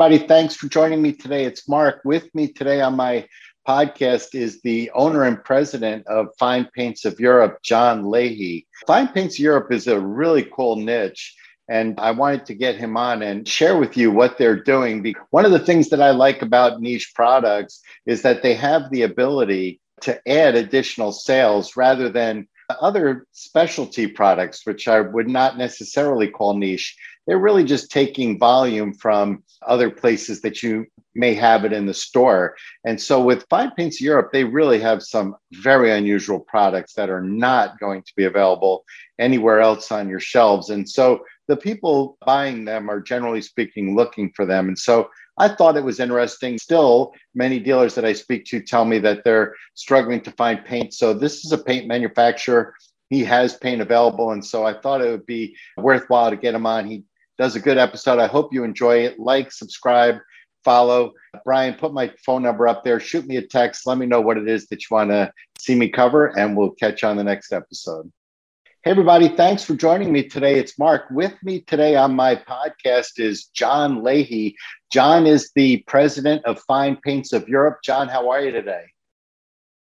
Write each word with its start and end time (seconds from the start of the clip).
Everybody. 0.00 0.28
Thanks 0.28 0.54
for 0.54 0.68
joining 0.68 1.02
me 1.02 1.12
today. 1.12 1.44
It's 1.44 1.68
Mark. 1.68 2.02
With 2.04 2.32
me 2.32 2.46
today 2.46 2.80
on 2.80 2.94
my 2.94 3.26
podcast 3.66 4.32
is 4.32 4.62
the 4.62 4.92
owner 4.94 5.24
and 5.24 5.42
president 5.42 6.06
of 6.06 6.28
Fine 6.38 6.68
Paints 6.72 7.04
of 7.04 7.18
Europe, 7.18 7.58
John 7.64 8.08
Leahy. 8.08 8.68
Fine 8.86 9.08
Paints 9.08 9.40
Europe 9.40 9.72
is 9.72 9.88
a 9.88 9.98
really 9.98 10.48
cool 10.54 10.76
niche. 10.76 11.34
And 11.68 11.98
I 11.98 12.12
wanted 12.12 12.46
to 12.46 12.54
get 12.54 12.76
him 12.76 12.96
on 12.96 13.24
and 13.24 13.48
share 13.48 13.76
with 13.76 13.96
you 13.96 14.12
what 14.12 14.38
they're 14.38 14.62
doing. 14.62 15.04
One 15.30 15.44
of 15.44 15.50
the 15.50 15.58
things 15.58 15.88
that 15.88 16.00
I 16.00 16.12
like 16.12 16.42
about 16.42 16.80
niche 16.80 17.10
products 17.16 17.82
is 18.06 18.22
that 18.22 18.44
they 18.44 18.54
have 18.54 18.92
the 18.92 19.02
ability 19.02 19.80
to 20.02 20.16
add 20.28 20.54
additional 20.54 21.10
sales 21.10 21.76
rather 21.76 22.08
than 22.08 22.46
other 22.68 23.26
specialty 23.32 24.06
products, 24.06 24.64
which 24.64 24.86
I 24.86 25.00
would 25.00 25.26
not 25.26 25.58
necessarily 25.58 26.28
call 26.28 26.56
niche 26.56 26.96
they're 27.28 27.38
really 27.38 27.62
just 27.62 27.90
taking 27.90 28.38
volume 28.38 28.94
from 28.94 29.44
other 29.66 29.90
places 29.90 30.40
that 30.42 30.62
you 30.62 30.86
may 31.14 31.34
have 31.34 31.64
it 31.64 31.72
in 31.72 31.86
the 31.86 31.94
store. 31.94 32.56
And 32.84 33.00
so 33.00 33.22
with 33.22 33.46
Fine 33.50 33.72
Paints 33.72 34.00
Europe, 34.00 34.30
they 34.32 34.44
really 34.44 34.80
have 34.80 35.02
some 35.02 35.36
very 35.52 35.90
unusual 35.90 36.40
products 36.40 36.94
that 36.94 37.10
are 37.10 37.22
not 37.22 37.78
going 37.80 38.02
to 38.02 38.12
be 38.16 38.24
available 38.24 38.84
anywhere 39.18 39.60
else 39.60 39.90
on 39.90 40.08
your 40.08 40.20
shelves. 40.20 40.70
And 40.70 40.88
so 40.88 41.24
the 41.48 41.56
people 41.56 42.16
buying 42.24 42.64
them 42.64 42.90
are 42.90 43.00
generally 43.00 43.42
speaking 43.42 43.96
looking 43.96 44.30
for 44.34 44.46
them. 44.46 44.68
And 44.68 44.78
so 44.78 45.10
I 45.38 45.48
thought 45.48 45.76
it 45.76 45.84
was 45.84 46.00
interesting. 46.00 46.58
Still, 46.58 47.12
many 47.34 47.58
dealers 47.58 47.94
that 47.94 48.04
I 48.04 48.12
speak 48.12 48.44
to 48.46 48.60
tell 48.60 48.84
me 48.84 48.98
that 49.00 49.24
they're 49.24 49.54
struggling 49.74 50.20
to 50.22 50.32
find 50.32 50.64
paint. 50.64 50.94
So 50.94 51.14
this 51.14 51.44
is 51.44 51.52
a 51.52 51.58
paint 51.58 51.86
manufacturer 51.86 52.74
he 53.10 53.24
has 53.24 53.56
paint 53.56 53.80
available. 53.80 54.32
And 54.32 54.44
so 54.44 54.64
I 54.64 54.74
thought 54.74 55.00
it 55.00 55.10
would 55.10 55.26
be 55.26 55.56
worthwhile 55.76 56.30
to 56.30 56.36
get 56.36 56.54
him 56.54 56.66
on. 56.66 56.86
He 56.86 57.04
does 57.38 57.56
a 57.56 57.60
good 57.60 57.78
episode. 57.78 58.18
I 58.18 58.26
hope 58.26 58.52
you 58.52 58.64
enjoy 58.64 59.04
it. 59.04 59.18
Like, 59.18 59.52
subscribe, 59.52 60.16
follow. 60.64 61.12
Brian, 61.44 61.74
put 61.74 61.92
my 61.92 62.12
phone 62.24 62.42
number 62.42 62.66
up 62.66 62.84
there. 62.84 63.00
Shoot 63.00 63.26
me 63.26 63.36
a 63.36 63.42
text. 63.42 63.86
Let 63.86 63.98
me 63.98 64.06
know 64.06 64.20
what 64.20 64.36
it 64.36 64.48
is 64.48 64.66
that 64.66 64.82
you 64.82 64.94
want 64.94 65.10
to 65.10 65.32
see 65.58 65.74
me 65.74 65.88
cover, 65.88 66.36
and 66.38 66.56
we'll 66.56 66.70
catch 66.70 67.02
you 67.02 67.08
on 67.08 67.16
the 67.16 67.24
next 67.24 67.52
episode. 67.52 68.10
Hey, 68.82 68.92
everybody. 68.92 69.28
Thanks 69.28 69.64
for 69.64 69.74
joining 69.74 70.12
me 70.12 70.22
today. 70.28 70.58
It's 70.58 70.78
Mark. 70.78 71.04
With 71.10 71.34
me 71.42 71.60
today 71.62 71.96
on 71.96 72.14
my 72.14 72.36
podcast 72.36 73.18
is 73.18 73.46
John 73.46 74.02
Leahy. 74.02 74.56
John 74.92 75.26
is 75.26 75.50
the 75.54 75.78
president 75.86 76.44
of 76.44 76.60
Fine 76.60 76.98
Paints 77.04 77.32
of 77.32 77.48
Europe. 77.48 77.78
John, 77.84 78.08
how 78.08 78.30
are 78.30 78.40
you 78.40 78.50
today? 78.50 78.84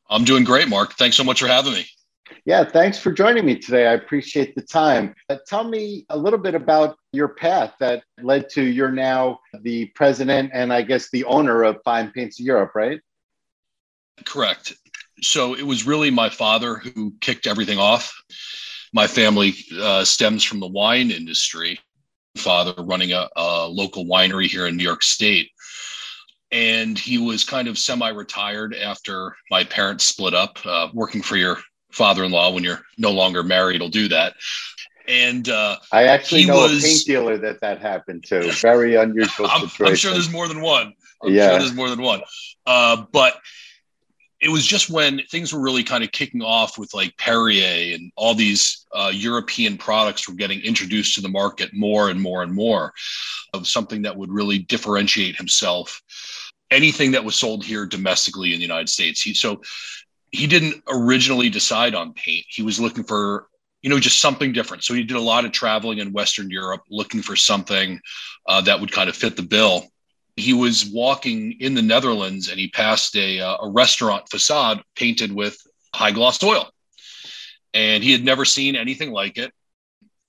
I'm 0.09 0.25
doing 0.25 0.45
great, 0.45 0.69
Mark. 0.69 0.95
Thanks 0.95 1.17
so 1.17 1.25
much 1.25 1.41
for 1.41 1.49
having 1.49 1.73
me. 1.73 1.87
Yeah, 2.45 2.65
thanks 2.65 2.99
for 2.99 3.13
joining 3.13 3.45
me 3.45 3.59
today. 3.59 3.87
I 3.87 3.95
appreciate 3.95 4.55
the 4.55 4.63
time. 4.63 5.15
Uh, 5.29 5.37
tell 5.47 5.65
me 5.65 6.07
a 6.09 6.17
little 6.17 6.39
bit 6.39 6.55
about 6.55 6.97
your 7.13 7.29
path 7.29 7.75
that 7.81 8.05
led 8.23 8.49
to 8.51 8.63
you're 8.63 8.91
now 8.91 9.41
the 9.63 9.87
president 9.95 10.51
and 10.55 10.73
I 10.73 10.83
guess 10.83 11.11
the 11.11 11.25
owner 11.25 11.63
of 11.63 11.83
Fine 11.85 12.13
Paints 12.13 12.41
Europe, 12.41 12.73
right? 12.75 13.01
Correct. 14.25 14.75
So 15.21 15.55
it 15.55 15.67
was 15.67 15.87
really 15.87 16.11
my 16.11 16.29
father 16.29 16.77
who 16.77 17.15
kicked 17.21 17.47
everything 17.47 17.79
off. 17.79 18.15
My 18.93 19.07
family 19.07 19.55
uh, 19.79 20.05
stems 20.05 20.45
from 20.45 20.61
the 20.61 20.69
wine 20.69 21.11
industry. 21.11 21.81
Father 22.37 22.75
running 22.83 23.13
a, 23.13 23.29
a 23.37 23.69
local 23.69 24.07
winery 24.07 24.47
here 24.47 24.67
in 24.67 24.77
New 24.77 24.83
York 24.83 25.03
State 25.03 25.51
and 26.55 26.97
he 26.97 27.19
was 27.19 27.43
kind 27.43 27.67
of 27.67 27.77
semi-retired 27.77 28.77
after 28.77 29.35
my 29.51 29.65
parents 29.65 30.07
split 30.07 30.35
up 30.35 30.59
uh, 30.65 30.89
working 30.95 31.21
for 31.21 31.37
your 31.37 31.59
father-in-law 31.95 32.53
when 32.53 32.65
you're 32.65 32.83
no 32.99 33.11
longer 33.11 33.43
married 33.43 33.81
will 33.81 33.89
do 33.89 34.09
that 34.09 34.35
and 35.07 35.49
uh, 35.49 35.77
I 35.93 36.05
actually 36.05 36.47
know 36.47 36.63
was, 36.63 36.83
a 36.83 36.87
paint 36.87 37.05
dealer 37.07 37.37
that 37.39 37.61
that 37.61 37.81
happened 37.81 38.25
to. 38.29 38.51
Very 38.53 38.95
unusual 38.95 39.47
I'm, 39.47 39.69
situation. 39.69 39.93
I'm 39.93 39.97
sure 39.97 40.13
there's 40.13 40.33
more 40.33 40.49
than 40.49 40.61
one. 40.61 40.95
I'm 41.23 41.33
yeah. 41.33 41.51
sure 41.51 41.59
there's 41.59 41.75
more 41.75 41.91
than 41.91 42.01
one. 42.01 42.23
Uh, 42.67 43.05
but 43.13 43.39
it 44.41 44.49
was 44.49 44.67
just 44.67 44.91
when 44.91 45.21
things 45.31 45.53
were 45.53 45.61
really 45.61 45.83
kind 45.83 46.05
of 46.05 46.13
kicking 46.13 46.43
off 46.43 46.79
with 46.79 46.93
like 46.95 47.17
Perrier 47.17 47.95
and 47.95 48.13
all 48.17 48.35
these 48.35 48.87
uh, 48.95 49.11
European 49.13 49.79
products 49.79 50.29
were 50.29 50.35
getting 50.35 50.61
introduced 50.61 51.15
to 51.15 51.21
the 51.21 51.29
market 51.29 51.73
more 51.73 52.11
and 52.11 52.21
more 52.21 52.43
and 52.43 52.53
more 52.53 52.93
of 53.53 53.67
something 53.67 54.03
that 54.03 54.17
would 54.17 54.31
really 54.31 54.59
differentiate 54.59 55.37
himself. 55.37 56.03
Anything 56.71 57.13
that 57.13 57.25
was 57.25 57.37
sold 57.37 57.65
here 57.65 57.87
domestically 57.87 58.53
in 58.53 58.59
the 58.59 58.67
United 58.67 58.89
States. 58.89 59.23
He, 59.23 59.33
so 59.35 59.61
he 60.35 60.49
didn't 60.49 60.83
originally 60.89 61.49
decide 61.49 61.95
on 61.95 62.13
paint. 62.13 62.45
He 62.49 62.63
was 62.63 62.81
looking 62.81 63.05
for, 63.05 63.47
you 63.83 63.91
know, 63.91 64.01
just 64.01 64.19
something 64.19 64.53
different. 64.53 64.83
So 64.83 64.93
he 64.93 65.05
did 65.05 65.17
a 65.17 65.21
lot 65.21 65.45
of 65.45 65.53
traveling 65.53 65.99
in 65.99 66.13
Western 66.13 66.51
Europe, 66.51 66.83
looking 66.91 67.23
for 67.23 67.37
something 67.37 68.01
uh, 68.49 68.61
that 68.63 68.81
would 68.81 68.91
kind 68.91 69.09
of 69.09 69.15
fit 69.15 69.37
the 69.37 69.45
bill. 69.45 69.87
He 70.35 70.53
was 70.53 70.87
walking 70.87 71.61
in 71.61 71.75
the 71.75 71.83
Netherlands 71.83 72.49
and 72.49 72.59
he 72.59 72.69
passed 72.69 73.15
a, 73.15 73.39
uh, 73.39 73.59
a 73.63 73.71
restaurant 73.71 74.29
facade 74.29 74.83
painted 74.97 75.31
with 75.31 75.57
high 75.95 76.11
gloss 76.11 76.43
oil. 76.43 76.69
And 77.73 78.03
he 78.03 78.11
had 78.11 78.25
never 78.25 78.45
seen 78.45 78.75
anything 78.75 79.13
like 79.13 79.39
it. 79.39 79.53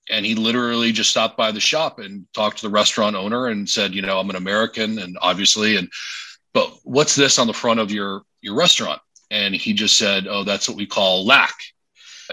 And 0.08 0.24
he 0.24 0.36
literally 0.36 0.92
just 0.92 1.10
stopped 1.10 1.36
by 1.36 1.50
the 1.50 1.58
shop 1.58 1.98
and 1.98 2.28
talked 2.32 2.58
to 2.58 2.66
the 2.66 2.72
restaurant 2.72 3.16
owner 3.16 3.48
and 3.48 3.68
said, 3.68 3.92
you 3.92 4.02
know, 4.02 4.20
I'm 4.20 4.30
an 4.30 4.36
American 4.36 5.00
and 5.00 5.18
obviously, 5.20 5.74
and 5.74 5.90
but 6.52 6.72
what's 6.84 7.16
this 7.16 7.40
on 7.40 7.48
the 7.48 7.52
front 7.52 7.80
of 7.80 7.90
your 7.90 8.22
your 8.40 8.54
restaurant? 8.54 9.00
And 9.30 9.54
he 9.54 9.72
just 9.72 9.98
said, 9.98 10.26
"Oh, 10.26 10.44
that's 10.44 10.68
what 10.68 10.76
we 10.76 10.86
call 10.86 11.24
lac." 11.24 11.54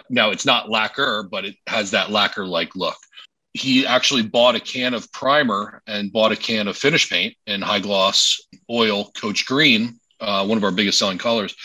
Now 0.10 0.32
it's 0.32 0.46
not 0.46 0.70
lacquer, 0.70 1.24
but 1.30 1.46
it 1.46 1.56
has 1.68 1.92
that 1.92 2.12
lacquer-like 2.12 2.76
look. 2.76 2.98
He 3.54 3.86
actually 3.86 4.24
bought 4.24 4.56
a 4.56 4.60
can 4.60 4.94
of 4.94 5.12
primer 5.12 5.82
and 5.86 6.12
bought 6.12 6.32
a 6.32 6.36
can 6.36 6.68
of 6.68 6.76
finish 6.78 7.10
paint 7.10 7.36
in 7.46 7.62
high 7.62 7.80
gloss 7.80 8.42
oil, 8.70 9.12
Coach 9.12 9.46
Green, 9.46 10.00
uh, 10.20 10.46
one 10.46 10.58
of 10.58 10.64
our 10.64 10.72
biggest 10.72 10.98
selling 10.98 11.20
colors, 11.20 11.56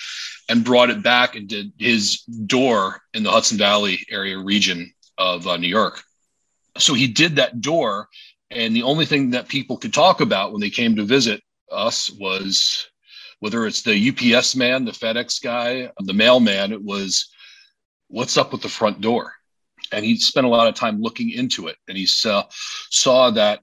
and 0.49 0.65
brought 0.65 0.91
it 0.91 1.03
back 1.03 1.37
and 1.37 1.49
did 1.49 1.73
his 1.79 2.21
door 2.23 3.01
in 3.15 3.23
the 3.23 3.31
Hudson 3.31 3.57
Valley 3.57 4.05
area 4.11 4.39
region 4.39 4.93
of 5.17 5.47
uh, 5.47 5.57
New 5.57 5.69
York. 5.69 6.03
So 6.77 6.95
he 6.95 7.07
did 7.09 7.37
that 7.37 7.61
door, 7.61 8.09
and 8.51 8.75
the 8.75 8.83
only 8.83 9.07
thing 9.07 9.31
that 9.31 9.49
people 9.49 9.79
could 9.79 9.95
talk 9.95 10.21
about 10.21 10.53
when 10.53 10.61
they 10.61 10.71
came 10.71 10.97
to 10.97 11.05
visit 11.05 11.43
us 11.71 12.11
was 12.11 12.87
whether 13.41 13.67
it's 13.67 13.83
the 13.83 14.09
UPS 14.09 14.57
man, 14.57 14.85
the 14.85 14.93
FedEx 14.93 15.43
guy, 15.43 15.91
the 16.01 16.13
mailman, 16.13 16.73
it 16.73 16.83
was 16.83 17.31
what's 18.09 18.37
up 18.37 18.53
with 18.53 18.63
the 18.63 18.69
front 18.69 19.01
door. 19.01 19.33
And 19.93 20.05
he 20.05 20.17
spent 20.17 20.47
a 20.47 20.51
lot 20.51 20.67
of 20.67 20.75
time 20.75 21.01
looking 21.01 21.31
into 21.31 21.69
it. 21.69 21.77
And 21.89 21.97
he 21.97 22.05
saw, 22.05 22.45
saw 22.91 23.31
that 23.31 23.61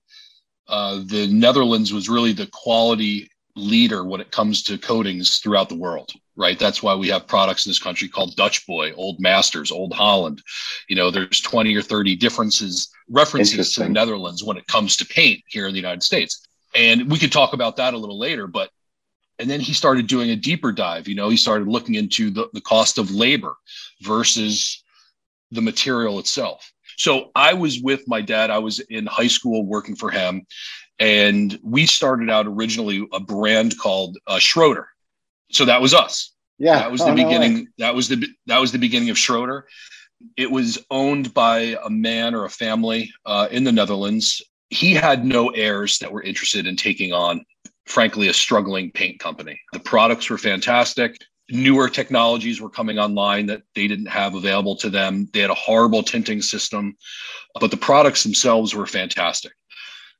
uh, 0.67 1.01
the 1.05 1.27
Netherlands 1.27 1.93
was 1.93 2.09
really 2.09 2.33
the 2.33 2.47
quality 2.47 3.29
leader 3.55 4.03
when 4.03 4.21
it 4.21 4.31
comes 4.31 4.63
to 4.63 4.77
coatings 4.77 5.37
throughout 5.37 5.69
the 5.69 5.75
world 5.75 6.11
right 6.35 6.59
that's 6.59 6.83
why 6.83 6.93
we 6.93 7.07
have 7.07 7.25
products 7.25 7.65
in 7.65 7.69
this 7.69 7.79
country 7.79 8.07
called 8.07 8.35
dutch 8.35 8.67
boy 8.67 8.91
old 8.93 9.19
masters 9.19 9.71
old 9.71 9.93
holland 9.93 10.41
you 10.89 10.95
know 10.95 11.09
there's 11.09 11.39
20 11.39 11.73
or 11.75 11.81
30 11.81 12.15
differences 12.17 12.89
references 13.09 13.73
to 13.73 13.83
the 13.83 13.89
netherlands 13.89 14.43
when 14.43 14.57
it 14.57 14.67
comes 14.67 14.97
to 14.97 15.05
paint 15.05 15.41
here 15.47 15.67
in 15.67 15.73
the 15.73 15.79
united 15.79 16.03
states 16.03 16.45
and 16.75 17.09
we 17.09 17.17
could 17.17 17.31
talk 17.31 17.53
about 17.53 17.77
that 17.77 17.93
a 17.93 17.97
little 17.97 18.19
later 18.19 18.45
but 18.45 18.69
and 19.39 19.49
then 19.49 19.59
he 19.59 19.73
started 19.73 20.07
doing 20.07 20.29
a 20.31 20.35
deeper 20.35 20.71
dive 20.71 21.07
you 21.07 21.15
know 21.15 21.29
he 21.29 21.37
started 21.37 21.67
looking 21.67 21.95
into 21.95 22.29
the, 22.29 22.47
the 22.53 22.61
cost 22.61 22.97
of 22.97 23.11
labor 23.11 23.55
versus 24.01 24.83
the 25.51 25.61
material 25.61 26.19
itself. 26.19 26.71
So 26.97 27.31
i 27.35 27.53
was 27.53 27.81
with 27.81 28.07
my 28.07 28.21
dad 28.21 28.49
i 28.49 28.57
was 28.57 28.79
in 28.79 29.05
high 29.05 29.27
school 29.27 29.65
working 29.65 29.95
for 29.95 30.09
him 30.09 30.45
and 30.99 31.59
we 31.63 31.85
started 31.85 32.29
out 32.29 32.47
originally 32.47 33.07
a 33.11 33.19
brand 33.19 33.77
called 33.77 34.17
uh, 34.27 34.39
schroeder. 34.39 34.87
So 35.51 35.65
that 35.65 35.81
was 35.81 35.93
us. 35.93 36.31
Yeah. 36.57 36.79
That 36.79 36.91
was 36.91 37.01
the 37.01 37.11
oh, 37.11 37.15
beginning 37.15 37.67
no 37.77 37.85
that 37.85 37.95
was 37.95 38.07
the 38.07 38.25
that 38.45 38.59
was 38.59 38.71
the 38.71 38.79
beginning 38.79 39.09
of 39.09 39.17
schroeder. 39.17 39.67
It 40.37 40.49
was 40.49 40.83
owned 40.89 41.33
by 41.33 41.77
a 41.83 41.89
man 41.89 42.33
or 42.33 42.45
a 42.45 42.49
family 42.49 43.11
uh, 43.25 43.49
in 43.51 43.63
the 43.63 43.71
netherlands. 43.71 44.41
He 44.69 44.93
had 44.93 45.25
no 45.25 45.49
heirs 45.49 45.99
that 45.99 46.11
were 46.11 46.23
interested 46.23 46.65
in 46.65 46.77
taking 46.77 47.11
on 47.11 47.45
frankly, 47.85 48.27
a 48.27 48.33
struggling 48.33 48.91
paint 48.91 49.19
company. 49.19 49.59
The 49.73 49.79
products 49.79 50.29
were 50.29 50.37
fantastic. 50.37 51.17
Newer 51.49 51.89
technologies 51.89 52.59
were 52.59 52.69
coming 52.69 52.97
online 52.97 53.45
that 53.47 53.61
they 53.75 53.87
didn't 53.87 54.07
have 54.07 54.33
available 54.33 54.75
to 54.77 54.89
them. 54.89 55.29
They 55.31 55.41
had 55.41 55.51
a 55.51 55.55
horrible 55.55 56.01
tinting 56.01 56.41
system, 56.41 56.97
but 57.59 57.69
the 57.69 57.77
products 57.77 58.23
themselves 58.23 58.73
were 58.73 58.87
fantastic. 58.87 59.53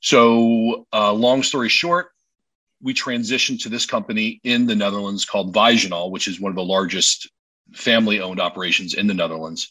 So, 0.01 0.85
uh, 0.93 1.13
long 1.13 1.41
story 1.41 1.69
short, 1.69 2.11
we 2.81 2.93
transitioned 2.93 3.63
to 3.63 3.69
this 3.69 3.87
company 3.87 4.39
in 4.43 4.67
the 4.67 4.75
Netherlands 4.75 5.25
called 5.25 5.55
Wijzonol, 5.55 6.11
which 6.11 6.27
is 6.27 6.39
one 6.39 6.51
of 6.51 6.55
the 6.55 6.63
largest 6.63 7.27
family 7.73 8.19
owned 8.19 8.39
operations 8.39 8.93
in 8.93 9.07
the 9.07 9.13
Netherlands, 9.15 9.69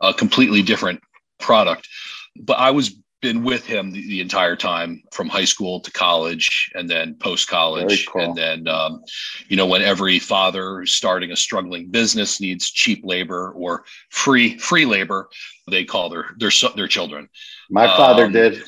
a 0.00 0.12
completely 0.12 0.60
different 0.60 1.00
product. 1.38 1.88
But 2.36 2.58
I 2.58 2.72
was 2.72 2.94
been 3.20 3.44
with 3.44 3.66
him 3.66 3.90
the, 3.92 4.00
the, 4.08 4.20
entire 4.20 4.56
time 4.56 5.02
from 5.12 5.28
high 5.28 5.44
school 5.44 5.78
to 5.80 5.90
college 5.92 6.70
and 6.74 6.88
then 6.88 7.14
post 7.16 7.48
college 7.48 8.06
cool. 8.06 8.22
and 8.22 8.34
then 8.34 8.66
um, 8.66 9.02
you 9.48 9.56
know 9.56 9.66
when 9.66 9.82
every 9.82 10.18
father 10.18 10.86
starting 10.86 11.30
a 11.30 11.36
struggling 11.36 11.90
business 11.90 12.40
needs 12.40 12.70
cheap 12.70 13.02
labor 13.04 13.52
or 13.52 13.84
free 14.08 14.56
free 14.56 14.86
labor 14.86 15.28
they 15.70 15.84
call 15.84 16.08
their 16.08 16.30
their 16.38 16.50
their 16.76 16.88
children 16.88 17.28
my 17.68 17.86
father 17.86 18.24
um, 18.24 18.32
did 18.32 18.62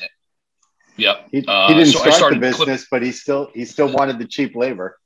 Yeah. 0.97 1.21
He, 1.31 1.43
uh, 1.47 1.67
he 1.67 1.73
didn't 1.73 1.93
so 1.93 2.09
start 2.11 2.33
the 2.33 2.39
business, 2.39 2.85
clip- 2.85 2.89
but 2.91 3.05
he 3.05 3.11
still 3.11 3.49
he 3.53 3.65
still 3.65 3.91
wanted 3.91 4.19
the 4.19 4.25
cheap 4.25 4.55
labor. 4.55 4.99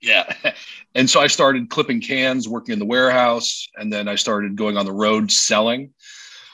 Yeah. 0.00 0.32
And 0.94 1.08
so 1.08 1.20
I 1.20 1.28
started 1.28 1.68
clipping 1.68 2.00
cans, 2.00 2.48
working 2.48 2.72
in 2.72 2.78
the 2.80 2.84
warehouse, 2.84 3.68
and 3.76 3.92
then 3.92 4.08
I 4.08 4.16
started 4.16 4.56
going 4.56 4.76
on 4.76 4.84
the 4.84 4.92
road 4.92 5.30
selling, 5.30 5.92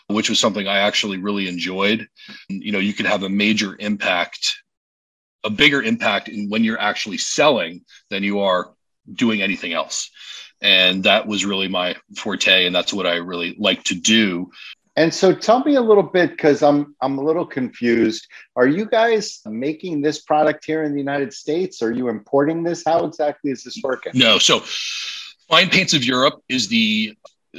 which 0.09 0.29
was 0.29 0.39
something 0.39 0.67
I 0.67 0.79
actually 0.79 1.19
really 1.19 1.49
enjoyed. 1.49 2.09
You 2.49 2.73
know, 2.73 2.79
you 2.79 2.93
can 2.93 3.07
have 3.07 3.23
a 3.23 3.29
major 3.29 3.77
impact, 3.79 4.55
a 5.45 5.51
bigger 5.51 5.83
impact 5.83 6.29
in 6.29 6.49
when 6.49 6.65
you're 6.65 6.81
actually 6.81 7.19
selling 7.19 7.83
than 8.11 8.23
you 8.23 8.41
are 8.41 8.73
doing 9.13 9.43
anything 9.43 9.73
else. 9.73 10.11
And 10.61 11.05
that 11.05 11.27
was 11.27 11.45
really 11.45 11.69
my 11.69 11.97
forte, 12.17 12.67
and 12.67 12.75
that's 12.75 12.93
what 12.93 13.07
I 13.07 13.17
really 13.17 13.55
like 13.59 13.85
to 13.85 13.95
do. 13.95 14.51
And 14.97 15.13
so 15.13 15.35
tell 15.35 15.61
me 15.65 15.75
a 15.75 15.81
little 15.81 16.05
bit 16.05 16.31
because 16.31 16.63
I'm 16.63 16.95
I'm 17.01 17.19
a 17.19 17.23
little 17.23 17.45
confused. 17.45 18.29
Are 18.55 18.67
you 18.67 18.87
guys 18.87 19.41
making 19.45 20.03
this 20.03 20.23
product 20.23 20.65
here 20.65 20.85
in 20.85 20.93
the 20.93 21.01
United 21.01 21.33
States? 21.33 21.83
Are 21.83 21.91
you 21.91 22.09
importing 22.09 22.63
this? 22.63 22.85
How 22.87 23.05
exactly 23.05 23.51
is 23.51 23.65
this 23.65 23.81
working? 23.83 24.13
No. 24.15 24.39
So 24.39 24.63
Fine 25.49 25.69
Paints 25.71 25.95
of 25.95 26.05
Europe 26.05 26.43
is 26.49 26.69
the 26.69 27.17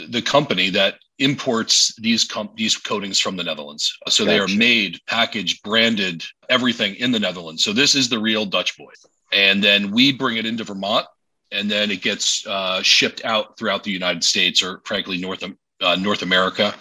the 0.10 0.22
company 0.22 0.70
that 0.72 0.96
imports 1.20 1.96
these 2.00 2.26
com- 2.26 2.52
these 2.56 2.76
coatings 2.76 3.20
from 3.20 3.38
the 3.38 3.44
Netherlands. 3.44 3.98
So 4.10 4.26
gotcha. 4.26 4.38
they 4.38 4.40
are 4.40 4.58
made, 4.58 5.00
packaged, 5.08 5.64
branded, 5.64 6.24
everything 6.50 6.96
in 6.96 7.12
the 7.12 7.20
Netherlands. 7.20 7.64
So 7.64 7.72
this 7.74 7.96
is 7.96 8.10
the 8.10 8.20
real 8.20 8.46
Dutch 8.46 8.78
boy. 8.78 8.92
And 9.32 9.64
then 9.64 9.92
we 9.92 10.12
bring 10.12 10.38
it 10.38 10.46
into 10.46 10.64
Vermont 10.64 11.08
and 11.52 11.70
then 11.70 11.92
it 11.92 12.02
gets 12.02 12.46
uh, 12.46 12.82
shipped 12.82 13.24
out 13.24 13.58
throughout 13.58 13.84
the 13.84 13.92
United 13.92 14.24
States 14.24 14.62
or 14.62 14.82
frankly 14.86 15.18
North 15.18 15.44
uh, 15.82 15.96
North 15.96 16.22
America. 16.22 16.76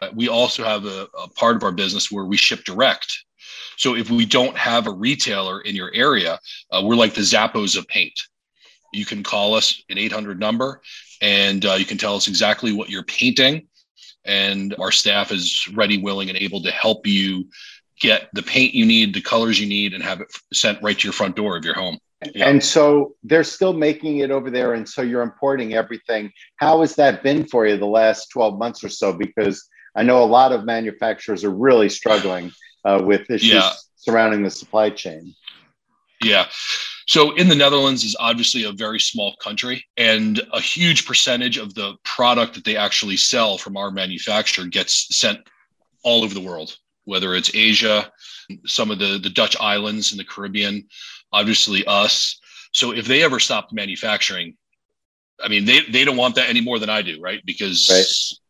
Uh, 0.00 0.08
we 0.14 0.28
also 0.28 0.64
have 0.64 0.84
a, 0.84 1.08
a 1.18 1.28
part 1.28 1.56
of 1.56 1.62
our 1.62 1.72
business 1.72 2.10
where 2.10 2.24
we 2.24 2.36
ship 2.36 2.64
direct. 2.64 3.24
So 3.76 3.96
if 3.96 4.10
we 4.10 4.24
don't 4.24 4.56
have 4.56 4.86
a 4.86 4.92
retailer 4.92 5.60
in 5.60 5.74
your 5.74 5.90
area, 5.94 6.38
uh, 6.70 6.82
we're 6.84 6.94
like 6.94 7.14
the 7.14 7.22
Zappos 7.22 7.76
of 7.76 7.86
paint. 7.88 8.18
You 8.92 9.04
can 9.04 9.24
call 9.24 9.54
us 9.54 9.82
an 9.88 9.98
800 9.98 10.38
number 10.38 10.80
and 11.24 11.64
uh, 11.64 11.72
you 11.72 11.86
can 11.86 11.96
tell 11.96 12.14
us 12.14 12.28
exactly 12.28 12.72
what 12.72 12.90
you're 12.90 13.02
painting. 13.02 13.66
And 14.26 14.74
our 14.78 14.92
staff 14.92 15.32
is 15.32 15.66
ready, 15.74 15.96
willing, 15.96 16.28
and 16.28 16.36
able 16.36 16.62
to 16.62 16.70
help 16.70 17.06
you 17.06 17.48
get 17.98 18.28
the 18.34 18.42
paint 18.42 18.74
you 18.74 18.84
need, 18.84 19.14
the 19.14 19.22
colors 19.22 19.58
you 19.58 19.66
need, 19.66 19.94
and 19.94 20.04
have 20.04 20.20
it 20.20 20.28
sent 20.52 20.82
right 20.82 20.98
to 20.98 21.04
your 21.04 21.14
front 21.14 21.34
door 21.34 21.56
of 21.56 21.64
your 21.64 21.74
home. 21.74 21.98
Yeah. 22.34 22.48
And 22.48 22.62
so 22.62 23.14
they're 23.22 23.44
still 23.44 23.72
making 23.72 24.18
it 24.18 24.30
over 24.30 24.50
there. 24.50 24.74
And 24.74 24.86
so 24.86 25.00
you're 25.00 25.22
importing 25.22 25.72
everything. 25.72 26.30
How 26.56 26.82
has 26.82 26.94
that 26.96 27.22
been 27.22 27.46
for 27.46 27.66
you 27.66 27.78
the 27.78 27.86
last 27.86 28.28
12 28.28 28.58
months 28.58 28.84
or 28.84 28.90
so? 28.90 29.14
Because 29.14 29.66
I 29.96 30.02
know 30.02 30.22
a 30.22 30.26
lot 30.26 30.52
of 30.52 30.66
manufacturers 30.66 31.42
are 31.42 31.54
really 31.54 31.88
struggling 31.88 32.52
uh, 32.84 33.02
with 33.02 33.30
issues 33.30 33.52
yeah. 33.52 33.72
surrounding 33.96 34.42
the 34.42 34.50
supply 34.50 34.90
chain. 34.90 35.34
Yeah. 36.22 36.46
So 37.06 37.34
in 37.34 37.48
the 37.48 37.54
Netherlands 37.54 38.04
is 38.04 38.16
obviously 38.18 38.64
a 38.64 38.72
very 38.72 39.00
small 39.00 39.36
country, 39.36 39.84
and 39.96 40.40
a 40.52 40.60
huge 40.60 41.06
percentage 41.06 41.58
of 41.58 41.74
the 41.74 41.94
product 42.04 42.54
that 42.54 42.64
they 42.64 42.76
actually 42.76 43.16
sell 43.16 43.58
from 43.58 43.76
our 43.76 43.90
manufacturer 43.90 44.66
gets 44.66 45.16
sent 45.16 45.38
all 46.02 46.24
over 46.24 46.34
the 46.34 46.40
world, 46.40 46.76
whether 47.04 47.34
it's 47.34 47.54
Asia, 47.54 48.10
some 48.64 48.90
of 48.90 48.98
the, 48.98 49.18
the 49.18 49.30
Dutch 49.30 49.56
islands 49.60 50.12
in 50.12 50.18
the 50.18 50.24
Caribbean, 50.24 50.86
obviously 51.32 51.84
us. 51.86 52.40
So 52.72 52.92
if 52.92 53.06
they 53.06 53.22
ever 53.22 53.38
stopped 53.38 53.72
manufacturing, 53.72 54.56
I 55.42 55.48
mean, 55.48 55.64
they, 55.64 55.80
they 55.80 56.04
don't 56.04 56.16
want 56.16 56.36
that 56.36 56.48
any 56.48 56.60
more 56.60 56.78
than 56.78 56.90
I 56.90 57.02
do, 57.02 57.20
right? 57.20 57.40
Because 57.44 57.88
right 57.90 58.40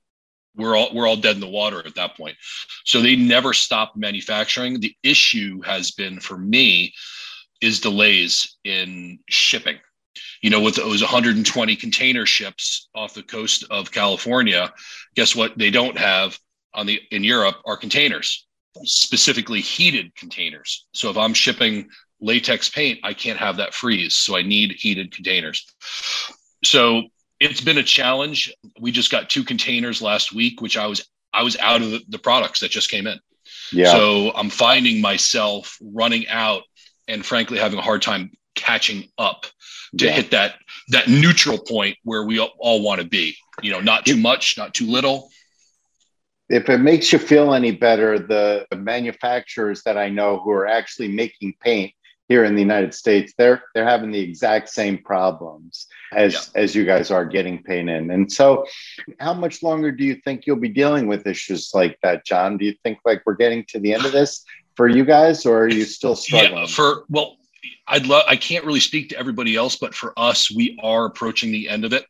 we're 0.57 0.77
all 0.77 0.95
we're 0.95 1.09
all 1.09 1.17
dead 1.17 1.35
in 1.35 1.41
the 1.41 1.49
water 1.49 1.85
at 1.85 1.95
that 1.97 2.17
point. 2.17 2.37
So 2.85 3.01
they 3.01 3.17
never 3.17 3.53
stopped 3.53 3.97
manufacturing. 3.97 4.81
The 4.81 4.95
issue 5.03 5.61
has 5.63 5.91
been 5.91 6.21
for 6.21 6.39
me 6.39 6.95
is 7.61 7.81
delays 7.81 8.57
in 8.65 9.19
shipping. 9.29 9.77
You 10.43 10.51
know, 10.51 10.61
with 10.61 10.77
those 10.77 11.03
120 11.03 11.77
container 11.77 12.27
ships 12.27 12.89
off 12.95 13.15
the 13.15 13.23
coast 13.23 13.65
of 13.71 13.91
California, 13.91 14.73
guess 15.15 15.35
what? 15.35 15.57
They 15.57 15.71
don't 15.71 15.99
have 15.99 16.39
on 16.75 16.87
the 16.87 17.01
in 17.11 17.25
Europe 17.25 17.57
are 17.65 17.77
containers, 17.77 18.47
specifically 18.83 19.61
heated 19.61 20.15
containers. 20.17 20.87
So 20.93 21.11
if 21.11 21.17
I'm 21.17 21.35
shipping 21.35 21.89
latex 22.21 22.69
paint, 22.69 23.01
I 23.03 23.15
can't 23.15 23.39
have 23.39 23.57
that 23.57 23.75
freeze. 23.75 24.19
So 24.19 24.37
I 24.37 24.43
need 24.43 24.73
heated 24.73 25.13
containers. 25.13 25.65
So 26.65 27.03
it's 27.41 27.61
been 27.61 27.79
a 27.79 27.83
challenge. 27.83 28.53
We 28.81 28.91
just 28.91 29.11
got 29.11 29.31
two 29.31 29.45
containers 29.45 30.01
last 30.03 30.33
week, 30.33 30.61
which 30.61 30.77
I 30.77 30.87
was 30.87 31.09
I 31.33 31.43
was 31.43 31.57
out 31.59 31.83
of 31.83 31.91
the, 31.91 32.01
the 32.09 32.19
products 32.19 32.61
that 32.61 32.71
just 32.71 32.91
came 32.91 33.07
in. 33.07 33.19
Yeah. 33.73 33.91
So 33.93 34.33
I'm 34.35 34.51
finding 34.51 35.01
myself 35.01 35.77
running 35.81 36.29
out 36.29 36.63
and 37.09 37.25
frankly 37.25 37.59
having 37.59 37.79
a 37.79 37.83
hard 37.83 38.03
time 38.03 38.31
catching 38.55 39.09
up 39.19 39.47
to 39.99 40.07
yeah. 40.07 40.13
hit 40.13 40.31
that 40.31 40.55
that 40.89 41.09
neutral 41.09 41.59
point 41.59 41.97
where 42.05 42.25
we 42.25 42.39
all 42.41 42.83
want 42.83 43.01
to 43.01 43.07
be. 43.07 43.37
You 43.63 43.71
know, 43.71 43.81
not 43.81 44.05
too 44.05 44.17
much, 44.17 44.59
not 44.59 44.75
too 44.75 44.87
little. 44.87 45.31
If 46.49 46.69
it 46.69 46.79
makes 46.79 47.13
you 47.13 47.19
feel 47.19 47.55
any 47.55 47.73
better, 47.73 48.19
the 48.19 48.67
manufacturers 48.77 49.83
that 49.85 49.97
I 49.97 50.09
know 50.09 50.41
who 50.41 50.51
are 50.51 50.67
actually 50.67 51.09
making 51.09 51.55
paint 51.61 51.93
here 52.29 52.45
in 52.45 52.55
the 52.55 52.61
United 52.61 52.95
States, 52.95 53.33
they're 53.37 53.63
they're 53.75 53.89
having 53.89 54.11
the 54.11 54.21
exact 54.21 54.69
same 54.71 54.99
problems 54.99 55.87
as 56.13 56.33
yeah. 56.33 56.63
as 56.63 56.75
you 56.75 56.85
guys 56.85 57.11
are 57.11 57.25
getting 57.25 57.63
paint 57.63 57.89
in. 57.89 58.11
And 58.11 58.31
so, 58.31 58.67
how 59.21 59.35
much 59.35 59.63
longer 59.63 59.91
do 59.91 60.05
you 60.05 60.17
think 60.17 60.47
you'll 60.47 60.57
be 60.57 60.69
dealing 60.69 61.07
with 61.07 61.27
issues 61.27 61.71
like 61.75 61.99
that, 62.03 62.27
John? 62.27 62.57
Do 62.59 62.65
you 62.65 62.75
think 62.83 62.99
like 63.05 63.23
we're 63.25 63.35
getting 63.35 63.65
to 63.69 63.79
the 63.79 63.95
end 63.95 64.05
of 64.05 64.13
this 64.13 64.45
for 64.77 64.89
you 64.89 65.05
guys, 65.05 65.47
or 65.47 65.65
are 65.65 65.69
you 65.69 65.85
still 65.85 66.17
struggling? 66.17 66.63
Yeah, 66.63 66.67
for 66.67 67.05
well, 67.09 67.37
I'd 67.87 68.07
love. 68.07 68.25
I 68.29 68.37
can't 68.37 68.65
really 68.65 68.81
speak 68.81 69.11
to 69.11 69.19
everybody 69.19 69.57
else, 69.57 69.77
but 69.77 69.95
for 69.95 70.13
us, 70.17 70.51
we 70.51 70.79
are 70.83 71.07
approaching 71.07 71.53
the 71.53 71.69
end 71.69 71.85
of 71.85 71.93
it. 71.93 72.07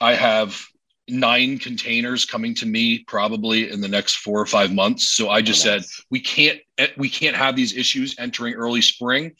I 0.00 0.14
have 0.14 0.60
nine 1.08 1.58
containers 1.58 2.24
coming 2.24 2.54
to 2.54 2.66
me 2.66 3.00
probably 3.00 3.70
in 3.70 3.80
the 3.80 3.88
next 3.88 4.16
four 4.16 4.40
or 4.40 4.46
five 4.46 4.72
months. 4.72 5.08
So 5.08 5.28
I 5.28 5.42
just 5.42 5.66
oh, 5.66 5.76
nice. 5.76 5.94
said 5.94 6.04
we 6.10 6.20
can't 6.20 6.58
eh, 6.78 6.88
we 6.96 7.08
can't 7.08 7.36
have 7.36 7.56
these 7.56 7.76
issues 7.76 8.14
entering 8.18 8.54
early 8.54 8.80
spring. 8.80 9.32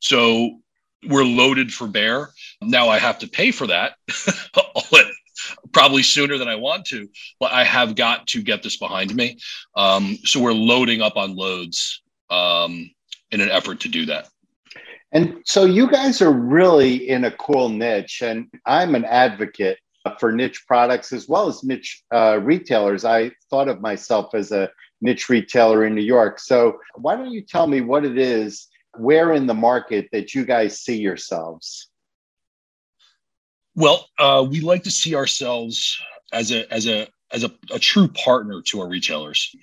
So 0.00 0.60
we're 1.08 1.24
loaded 1.24 1.72
for 1.72 1.86
bear. 1.86 2.30
Now 2.62 2.88
I 2.88 2.98
have 2.98 3.18
to 3.20 3.28
pay 3.28 3.50
for 3.50 3.66
that 3.66 3.94
probably 5.72 6.02
sooner 6.02 6.38
than 6.38 6.48
I 6.48 6.56
want 6.56 6.86
to, 6.86 7.08
but 7.38 7.52
I 7.52 7.64
have 7.64 7.94
got 7.94 8.26
to 8.28 8.42
get 8.42 8.62
this 8.62 8.76
behind 8.76 9.14
me. 9.14 9.38
Um, 9.76 10.16
so 10.24 10.40
we're 10.40 10.52
loading 10.52 11.02
up 11.02 11.16
on 11.16 11.36
loads 11.36 12.02
um, 12.30 12.90
in 13.30 13.40
an 13.40 13.50
effort 13.50 13.80
to 13.80 13.88
do 13.88 14.06
that. 14.06 14.28
And 15.12 15.42
so 15.44 15.64
you 15.64 15.90
guys 15.90 16.22
are 16.22 16.32
really 16.32 17.08
in 17.08 17.24
a 17.24 17.32
cool 17.32 17.68
niche, 17.68 18.22
and 18.22 18.46
I'm 18.64 18.94
an 18.94 19.04
advocate 19.04 19.78
for 20.18 20.32
niche 20.32 20.64
products 20.66 21.12
as 21.12 21.28
well 21.28 21.48
as 21.48 21.64
niche 21.64 22.02
uh, 22.12 22.38
retailers. 22.42 23.04
I 23.04 23.32
thought 23.50 23.68
of 23.68 23.80
myself 23.80 24.34
as 24.34 24.52
a 24.52 24.70
niche 25.00 25.28
retailer 25.28 25.84
in 25.84 25.94
New 25.94 26.02
York. 26.02 26.38
So, 26.38 26.78
why 26.94 27.16
don't 27.16 27.32
you 27.32 27.42
tell 27.42 27.66
me 27.66 27.80
what 27.80 28.04
it 28.04 28.18
is, 28.18 28.68
where 28.98 29.32
in 29.32 29.46
the 29.46 29.54
market 29.54 30.08
that 30.12 30.34
you 30.34 30.44
guys 30.44 30.80
see 30.80 30.98
yourselves? 30.98 31.89
Well, 33.74 34.08
uh, 34.18 34.46
we 34.48 34.60
like 34.60 34.82
to 34.84 34.90
see 34.90 35.14
ourselves 35.14 35.98
as 36.32 36.50
a 36.50 36.72
as 36.72 36.86
a 36.86 37.08
as 37.32 37.44
a, 37.44 37.52
a 37.72 37.78
true 37.78 38.08
partner 38.08 38.60
to 38.66 38.80
our 38.80 38.88
retailers. 38.88 39.54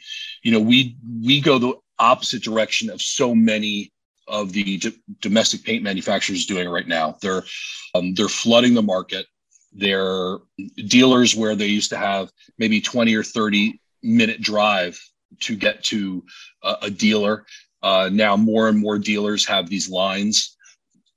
You 0.43 0.51
know, 0.51 0.61
we 0.61 0.97
we 1.23 1.41
go 1.41 1.59
the 1.59 1.73
opposite 1.99 2.43
direction 2.43 2.89
of 2.89 3.01
so 3.01 3.35
many 3.35 3.91
of 4.27 4.53
the 4.53 4.77
d- 4.77 4.97
domestic 5.21 5.63
paint 5.63 5.83
manufacturers 5.83 6.45
doing 6.45 6.69
right 6.69 6.87
now. 6.87 7.17
They're 7.21 7.43
um, 7.93 8.13
they're 8.13 8.29
flooding 8.29 8.73
the 8.73 8.81
market 8.81 9.25
their 9.73 10.37
dealers 10.87 11.35
where 11.35 11.55
they 11.55 11.67
used 11.67 11.89
to 11.91 11.97
have 11.97 12.31
maybe 12.57 12.81
20 12.81 13.15
or 13.15 13.23
30 13.23 13.79
minute 14.01 14.41
drive 14.41 14.99
to 15.41 15.55
get 15.55 15.83
to 15.83 16.23
a, 16.63 16.75
a 16.83 16.89
dealer. 16.89 17.45
Uh, 17.83 18.09
now 18.11 18.35
more 18.35 18.69
and 18.69 18.79
more 18.79 18.97
dealers 18.97 19.45
have 19.45 19.69
these 19.69 19.89
lines, 19.89 20.57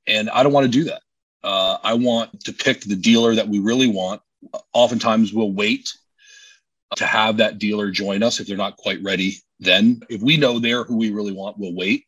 and 0.06 0.28
I 0.28 0.42
don't 0.42 0.52
want 0.52 0.66
to 0.66 0.70
do 0.70 0.84
that. 0.84 1.00
Uh, 1.42 1.78
I 1.82 1.94
want 1.94 2.44
to 2.44 2.52
pick 2.52 2.82
the 2.82 2.96
dealer 2.96 3.34
that 3.34 3.48
we 3.48 3.58
really 3.58 3.88
want. 3.88 4.20
Oftentimes, 4.72 5.32
we'll 5.32 5.52
wait 5.52 5.90
to 6.96 7.06
have 7.06 7.36
that 7.38 7.58
dealer 7.58 7.90
join 7.90 8.22
us 8.22 8.40
if 8.40 8.46
they're 8.46 8.56
not 8.56 8.76
quite 8.76 9.02
ready. 9.02 9.36
Then, 9.58 10.00
if 10.08 10.22
we 10.22 10.36
know 10.36 10.58
they're 10.58 10.84
who 10.84 10.96
we 10.96 11.10
really 11.10 11.32
want, 11.32 11.58
we'll 11.58 11.74
wait. 11.74 12.04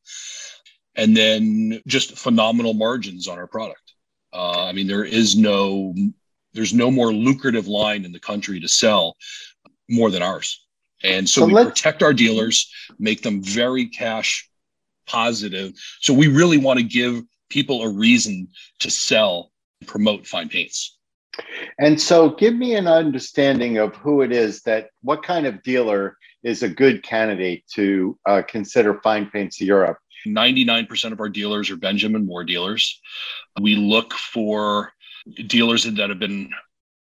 And 0.95 1.17
then 1.17 1.81
just 1.87 2.19
phenomenal 2.19 2.75
margins 2.75 3.29
on 3.29 3.39
our 3.39 3.47
product. 3.47 3.95
Uh, 4.33 4.65
I 4.65 4.73
mean, 4.73 4.87
there 4.87 5.05
is 5.05 5.37
no 5.37 5.95
there's 6.55 6.75
no 6.75 6.91
more 6.91 7.13
lucrative 7.13 7.67
line 7.67 8.05
in 8.05 8.13
the 8.13 8.21
country 8.21 8.61
to 8.61 8.69
sell 8.69 9.17
more 9.89 10.11
than 10.11 10.23
ours. 10.23 10.67
And 11.03 11.29
so, 11.29 11.43
so 11.43 11.47
we 11.47 11.55
protect 11.55 12.03
our 12.03 12.13
dealers, 12.13 12.71
make 12.99 13.23
them 13.23 13.43
very 13.43 13.87
cash 13.87 14.49
positive. 15.07 15.73
So 16.01 16.15
we 16.15 16.29
really 16.29 16.59
want 16.59 16.79
to 16.79 16.85
give 16.85 17.23
people 17.53 17.83
a 17.83 17.89
reason 17.93 18.49
to 18.81 18.91
sell 18.91 19.53
and 19.81 19.89
promote 19.89 20.27
fine 20.27 20.49
paints. 20.49 20.97
And 21.79 22.01
so 22.01 22.31
give 22.31 22.55
me 22.55 22.75
an 22.75 22.87
understanding 22.87 23.79
of 23.79 23.95
who 23.97 24.23
it 24.23 24.33
is 24.33 24.63
that 24.63 24.89
what 25.03 25.23
kind 25.23 25.47
of 25.47 25.63
dealer 25.63 26.17
is 26.43 26.63
a 26.63 26.69
good 26.69 27.03
candidate 27.03 27.65
to 27.75 28.19
uh, 28.27 28.43
consider 28.47 29.01
Fine 29.03 29.31
Paints 29.31 29.59
to 29.59 29.65
Europe? 29.65 29.99
99% 30.27 31.13
of 31.13 31.21
our 31.21 31.29
dealers 31.29 31.71
are 31.71 31.77
Benjamin 31.77 32.27
Moore 32.27 32.45
dealers. 32.45 33.01
We 33.61 33.77
look 33.77 34.13
for 34.13 34.93
dealers 35.47 35.85
that 35.85 36.09
have 36.09 36.19
been, 36.19 36.51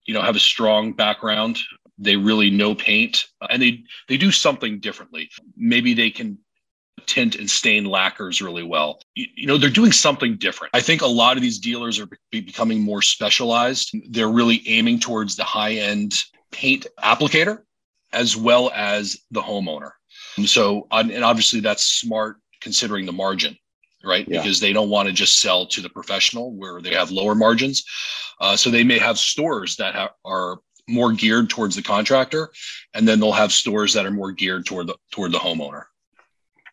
you 0.07 0.15
know, 0.15 0.23
have 0.23 0.37
a 0.37 0.41
strong 0.41 0.93
background. 0.93 1.59
They 1.99 2.17
really 2.17 2.51
know 2.51 2.75
paint 2.75 3.25
and 3.49 3.63
they 3.63 3.85
they 4.09 4.19
do 4.19 4.31
something 4.31 4.81
differently. 4.81 5.31
Maybe 5.57 5.95
they 5.95 6.11
can 6.11 6.39
tint 7.07 7.37
and 7.37 7.51
stain 7.51 7.85
lacquers 7.85 8.41
really 8.41 8.63
well. 8.63 9.01
You, 9.15 9.27
you, 9.35 9.47
know, 9.47 9.59
they're 9.59 9.71
doing 9.71 9.93
something 9.93 10.37
different. 10.37 10.75
I 10.75 10.81
think 10.81 11.03
a 11.03 11.07
lot 11.07 11.37
of 11.37 11.43
these 11.43 11.59
dealers 11.59 12.01
are 12.01 12.09
be- 12.31 12.41
becoming 12.41 12.81
more 12.81 13.03
specialized. 13.03 13.95
They're 14.09 14.31
really 14.31 14.63
aiming 14.67 15.01
towards 15.01 15.37
the 15.37 15.45
high 15.45 15.75
end 15.75 16.15
paint 16.53 16.87
applicator 17.03 17.61
as 18.13 18.37
well 18.37 18.71
as 18.75 19.17
the 19.31 19.43
homeowner. 19.43 19.91
So, 20.45 20.87
and 20.91 21.25
obviously 21.25 21.61
that's 21.61 21.85
smart 21.85 22.37
considering 22.61 23.07
the 23.07 23.13
margin, 23.13 23.57
right? 24.05 24.27
Yeah. 24.29 24.43
Because 24.43 24.61
they 24.61 24.73
don't 24.73 24.91
want 24.91 25.09
to 25.09 25.15
just 25.15 25.41
sell 25.41 25.67
to 25.67 25.81
the 25.81 25.89
professional 25.89 26.55
where 26.55 26.81
they 26.81 26.95
have 26.95 27.11
lower 27.11 27.35
margins. 27.35 27.85
Uh, 28.41 28.57
so 28.57 28.71
they 28.71 28.85
may 28.85 28.99
have 28.99 29.19
stores 29.19 29.77
that 29.77 29.95
ha- 29.95 30.13
are 30.25 30.59
more 30.89 31.13
geared 31.13 31.51
towards 31.51 31.75
the 31.75 31.83
contractor, 31.83 32.51
and 32.95 33.09
then 33.09 33.19
they'll 33.19 33.33
have 33.33 33.53
stores 33.53 33.93
that 33.95 34.07
are 34.07 34.11
more 34.11 34.33
geared 34.33 34.67
toward 34.67 34.87
the 34.87 34.97
toward 35.11 35.33
the 35.33 35.39
homeowner. 35.39 35.85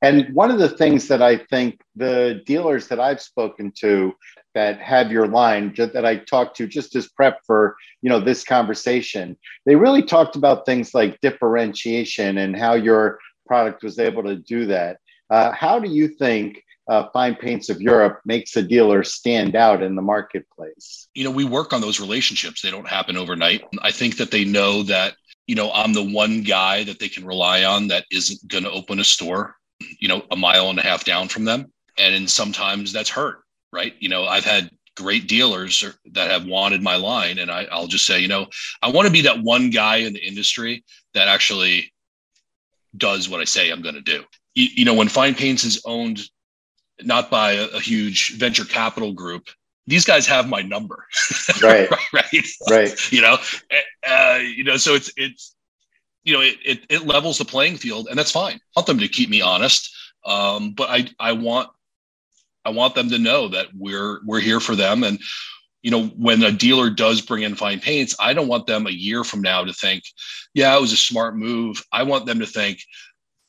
And 0.03 0.35
one 0.35 0.51
of 0.51 0.59
the 0.59 0.67
things 0.67 1.07
that 1.07 1.21
I 1.21 1.37
think 1.37 1.79
the 1.95 2.43
dealers 2.45 2.89
that 2.89 2.99
I've 2.99 3.21
spoken 3.21 3.71
to 3.77 4.13
that 4.53 4.77
have 4.79 5.13
your 5.13 5.27
line 5.27 5.73
that 5.77 6.05
I 6.05 6.17
talked 6.17 6.57
to 6.57 6.67
just 6.67 6.93
as 6.97 7.07
prep 7.07 7.39
for 7.47 7.77
you 8.01 8.09
know 8.09 8.19
this 8.19 8.43
conversation, 8.43 9.37
they 9.65 9.77
really 9.77 10.03
talked 10.03 10.35
about 10.35 10.65
things 10.65 10.93
like 10.93 11.21
differentiation 11.21 12.37
and 12.37 12.53
how 12.55 12.73
your 12.73 13.17
product 13.47 13.81
was 13.81 13.97
able 13.97 14.23
to 14.23 14.35
do 14.35 14.65
that. 14.65 14.97
Uh, 15.29 15.53
how 15.53 15.79
do 15.79 15.89
you 15.89 16.09
think 16.09 16.61
uh, 16.89 17.07
Fine 17.13 17.35
Paints 17.35 17.69
of 17.69 17.81
Europe 17.81 18.19
makes 18.25 18.57
a 18.57 18.61
dealer 18.61 19.03
stand 19.03 19.55
out 19.55 19.81
in 19.81 19.95
the 19.95 20.01
marketplace? 20.01 21.07
You 21.15 21.23
know, 21.23 21.31
we 21.31 21.45
work 21.45 21.71
on 21.71 21.79
those 21.79 22.01
relationships. 22.01 22.61
They 22.61 22.71
don't 22.71 22.87
happen 22.87 23.15
overnight. 23.15 23.63
I 23.81 23.91
think 23.91 24.17
that 24.17 24.31
they 24.31 24.43
know 24.43 24.83
that, 24.83 25.15
you 25.47 25.55
know, 25.55 25.71
I'm 25.71 25.93
the 25.93 26.03
one 26.03 26.43
guy 26.43 26.83
that 26.83 26.99
they 26.99 27.07
can 27.07 27.25
rely 27.25 27.63
on 27.63 27.87
that 27.87 28.03
isn't 28.11 28.45
going 28.49 28.65
to 28.65 28.71
open 28.71 28.99
a 28.99 29.05
store 29.05 29.55
you 29.99 30.07
know, 30.07 30.23
a 30.31 30.35
mile 30.35 30.69
and 30.69 30.79
a 30.79 30.83
half 30.83 31.03
down 31.03 31.27
from 31.27 31.45
them. 31.45 31.71
And 31.97 32.29
sometimes 32.29 32.91
that's 32.91 33.09
hurt, 33.09 33.43
right? 33.71 33.93
You 33.99 34.09
know, 34.09 34.25
I've 34.25 34.45
had 34.45 34.69
great 34.95 35.27
dealers 35.27 35.83
that 36.11 36.29
have 36.29 36.45
wanted 36.45 36.81
my 36.81 36.95
line. 36.95 37.39
And 37.39 37.51
I, 37.51 37.65
I'll 37.71 37.87
just 37.87 38.05
say, 38.05 38.19
you 38.19 38.27
know, 38.27 38.47
I 38.81 38.89
want 38.89 39.07
to 39.07 39.13
be 39.13 39.21
that 39.21 39.41
one 39.41 39.69
guy 39.69 39.97
in 39.97 40.13
the 40.13 40.25
industry 40.25 40.83
that 41.13 41.27
actually 41.27 41.91
does 42.95 43.29
what 43.29 43.41
I 43.41 43.45
say 43.45 43.69
I'm 43.69 43.81
going 43.81 43.95
to 43.95 44.01
do. 44.01 44.23
You, 44.55 44.67
you, 44.75 44.85
know, 44.85 44.93
when 44.93 45.07
Fine 45.07 45.35
Paints 45.35 45.63
is 45.63 45.81
owned 45.85 46.21
not 47.01 47.31
by 47.31 47.53
a, 47.53 47.65
a 47.69 47.79
huge 47.79 48.33
venture 48.37 48.65
capital 48.65 49.13
group, 49.13 49.49
these 49.87 50.05
guys 50.05 50.27
have 50.27 50.47
my 50.47 50.61
number. 50.61 51.05
Right. 51.61 51.89
right. 52.13 52.45
Right. 52.69 53.11
you 53.11 53.21
know, 53.21 53.37
uh, 54.07 54.39
you 54.41 54.63
know, 54.63 54.77
so 54.77 54.95
it's, 54.95 55.11
it's, 55.15 55.52
you 56.23 56.33
know, 56.33 56.41
it, 56.41 56.55
it, 56.65 56.85
it, 56.89 57.05
levels 57.05 57.37
the 57.37 57.45
playing 57.45 57.77
field 57.77 58.07
and 58.09 58.17
that's 58.17 58.31
fine. 58.31 58.55
I 58.55 58.59
want 58.79 58.87
them 58.87 58.99
to 58.99 59.07
keep 59.07 59.29
me 59.29 59.41
honest. 59.41 59.93
Um, 60.25 60.71
but 60.71 60.89
I, 60.89 61.09
I 61.19 61.33
want, 61.33 61.69
I 62.65 62.69
want 62.69 62.95
them 62.95 63.09
to 63.09 63.19
know 63.19 63.49
that 63.49 63.67
we're, 63.77 64.19
we're 64.25 64.39
here 64.39 64.61
for 64.61 64.75
them. 64.75 65.03
And, 65.03 65.19
you 65.81 65.91
know, 65.91 66.07
when 66.07 66.41
a 66.43 66.51
dealer 66.51 66.89
does 66.89 67.19
bring 67.19 67.43
in 67.43 67.55
fine 67.55 67.81
paints, 67.81 68.15
I 68.19 68.33
don't 68.33 68.47
want 68.47 68.67
them 68.67 68.87
a 68.87 68.91
year 68.91 69.25
from 69.25 69.41
now 69.41 69.65
to 69.65 69.73
think, 69.73 70.03
yeah, 70.53 70.75
it 70.75 70.81
was 70.81 70.93
a 70.93 70.97
smart 70.97 71.35
move. 71.35 71.83
I 71.91 72.03
want 72.03 72.25
them 72.25 72.39
to 72.39 72.45
think 72.45 72.79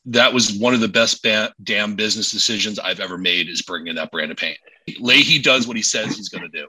that 0.06 0.34
was 0.34 0.58
one 0.58 0.74
of 0.74 0.80
the 0.80 0.88
best 0.88 1.22
ba- 1.22 1.54
damn 1.62 1.94
business 1.94 2.32
decisions 2.32 2.78
I've 2.78 3.00
ever 3.00 3.16
made 3.16 3.48
is 3.48 3.62
bringing 3.62 3.88
in 3.88 3.96
that 3.96 4.10
brand 4.10 4.32
of 4.32 4.36
paint. 4.36 4.58
Leahy 4.98 5.38
does 5.38 5.66
what 5.66 5.76
he 5.76 5.82
says 5.82 6.16
he's 6.16 6.28
going 6.28 6.42
to 6.42 6.48
do. 6.48 6.66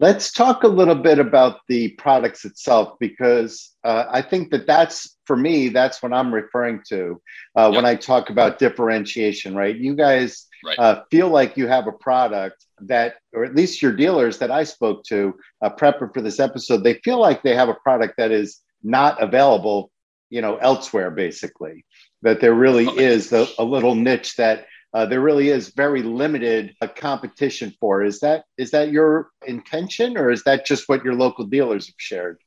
Let's 0.00 0.32
talk 0.32 0.62
a 0.62 0.68
little 0.68 0.94
bit 0.94 1.18
about 1.18 1.60
the 1.66 1.88
products 1.90 2.44
itself 2.44 2.98
because 3.00 3.74
uh, 3.82 4.04
I 4.08 4.22
think 4.22 4.50
that 4.52 4.66
that's 4.66 5.16
for 5.24 5.36
me 5.36 5.68
that's 5.68 6.02
what 6.02 6.12
I'm 6.12 6.32
referring 6.32 6.82
to 6.88 7.20
uh, 7.56 7.70
yep. 7.72 7.74
when 7.74 7.84
I 7.84 7.96
talk 7.96 8.30
about 8.30 8.60
differentiation. 8.60 9.56
Right? 9.56 9.76
You 9.76 9.96
guys 9.96 10.46
right. 10.64 10.78
Uh, 10.78 11.02
feel 11.10 11.28
like 11.28 11.56
you 11.56 11.66
have 11.66 11.88
a 11.88 11.92
product 11.92 12.64
that, 12.82 13.16
or 13.32 13.44
at 13.44 13.56
least 13.56 13.82
your 13.82 13.92
dealers 13.92 14.38
that 14.38 14.52
I 14.52 14.64
spoke 14.64 15.02
to, 15.04 15.34
uh, 15.62 15.70
prepper 15.70 16.14
for 16.14 16.22
this 16.22 16.38
episode, 16.38 16.84
they 16.84 16.94
feel 17.04 17.20
like 17.20 17.42
they 17.42 17.56
have 17.56 17.68
a 17.68 17.74
product 17.74 18.14
that 18.18 18.30
is 18.30 18.60
not 18.84 19.20
available, 19.20 19.90
you 20.30 20.40
know, 20.40 20.56
elsewhere. 20.58 21.10
Basically, 21.10 21.84
that 22.22 22.40
there 22.40 22.54
really 22.54 22.86
is 22.86 23.32
a, 23.32 23.48
a 23.58 23.64
little 23.64 23.94
niche 23.94 24.36
that 24.36 24.66
uh, 24.94 25.06
there 25.06 25.20
really 25.20 25.50
is 25.50 25.68
very 25.68 26.02
limited 26.02 26.74
uh, 26.80 26.86
competition 26.86 27.74
for. 27.78 28.02
Is 28.02 28.20
that 28.20 28.44
is 28.56 28.70
that 28.70 28.90
your 28.90 29.30
intention, 29.46 30.16
or 30.16 30.30
is 30.30 30.44
that 30.44 30.64
just 30.64 30.88
what 30.88 31.04
your 31.04 31.14
local 31.14 31.44
dealers 31.44 31.86
have 31.86 31.94
shared? 31.98 32.38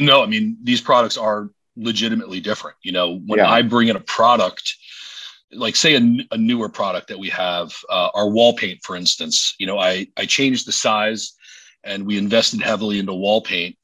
No, 0.00 0.22
I 0.22 0.26
mean 0.26 0.56
these 0.62 0.80
products 0.80 1.16
are 1.16 1.50
legitimately 1.76 2.40
different. 2.40 2.76
You 2.82 2.92
know, 2.92 3.18
when 3.26 3.38
yeah. 3.38 3.50
I 3.50 3.62
bring 3.62 3.88
in 3.88 3.96
a 3.96 4.00
product, 4.00 4.74
like 5.52 5.76
say 5.76 5.94
a, 5.94 6.16
a 6.32 6.36
newer 6.36 6.68
product 6.68 7.08
that 7.08 7.18
we 7.18 7.28
have, 7.28 7.72
uh, 7.88 8.10
our 8.12 8.28
wall 8.28 8.54
paint, 8.54 8.80
for 8.82 8.96
instance. 8.96 9.54
You 9.58 9.66
know, 9.68 9.78
I 9.78 10.08
I 10.16 10.26
changed 10.26 10.66
the 10.66 10.72
size, 10.72 11.32
and 11.84 12.06
we 12.06 12.18
invested 12.18 12.60
heavily 12.60 12.98
into 12.98 13.14
wall 13.14 13.40
paint, 13.40 13.76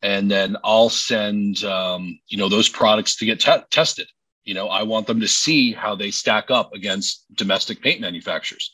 and 0.00 0.30
then 0.30 0.56
I'll 0.64 0.88
send 0.88 1.64
um, 1.64 2.18
you 2.28 2.38
know 2.38 2.48
those 2.48 2.70
products 2.70 3.16
to 3.16 3.26
get 3.26 3.40
te- 3.40 3.66
tested 3.70 4.08
you 4.44 4.54
know, 4.54 4.68
I 4.68 4.82
want 4.82 5.06
them 5.06 5.20
to 5.20 5.28
see 5.28 5.72
how 5.72 5.94
they 5.94 6.10
stack 6.10 6.50
up 6.50 6.72
against 6.74 7.24
domestic 7.34 7.80
paint 7.80 8.00
manufacturers. 8.00 8.72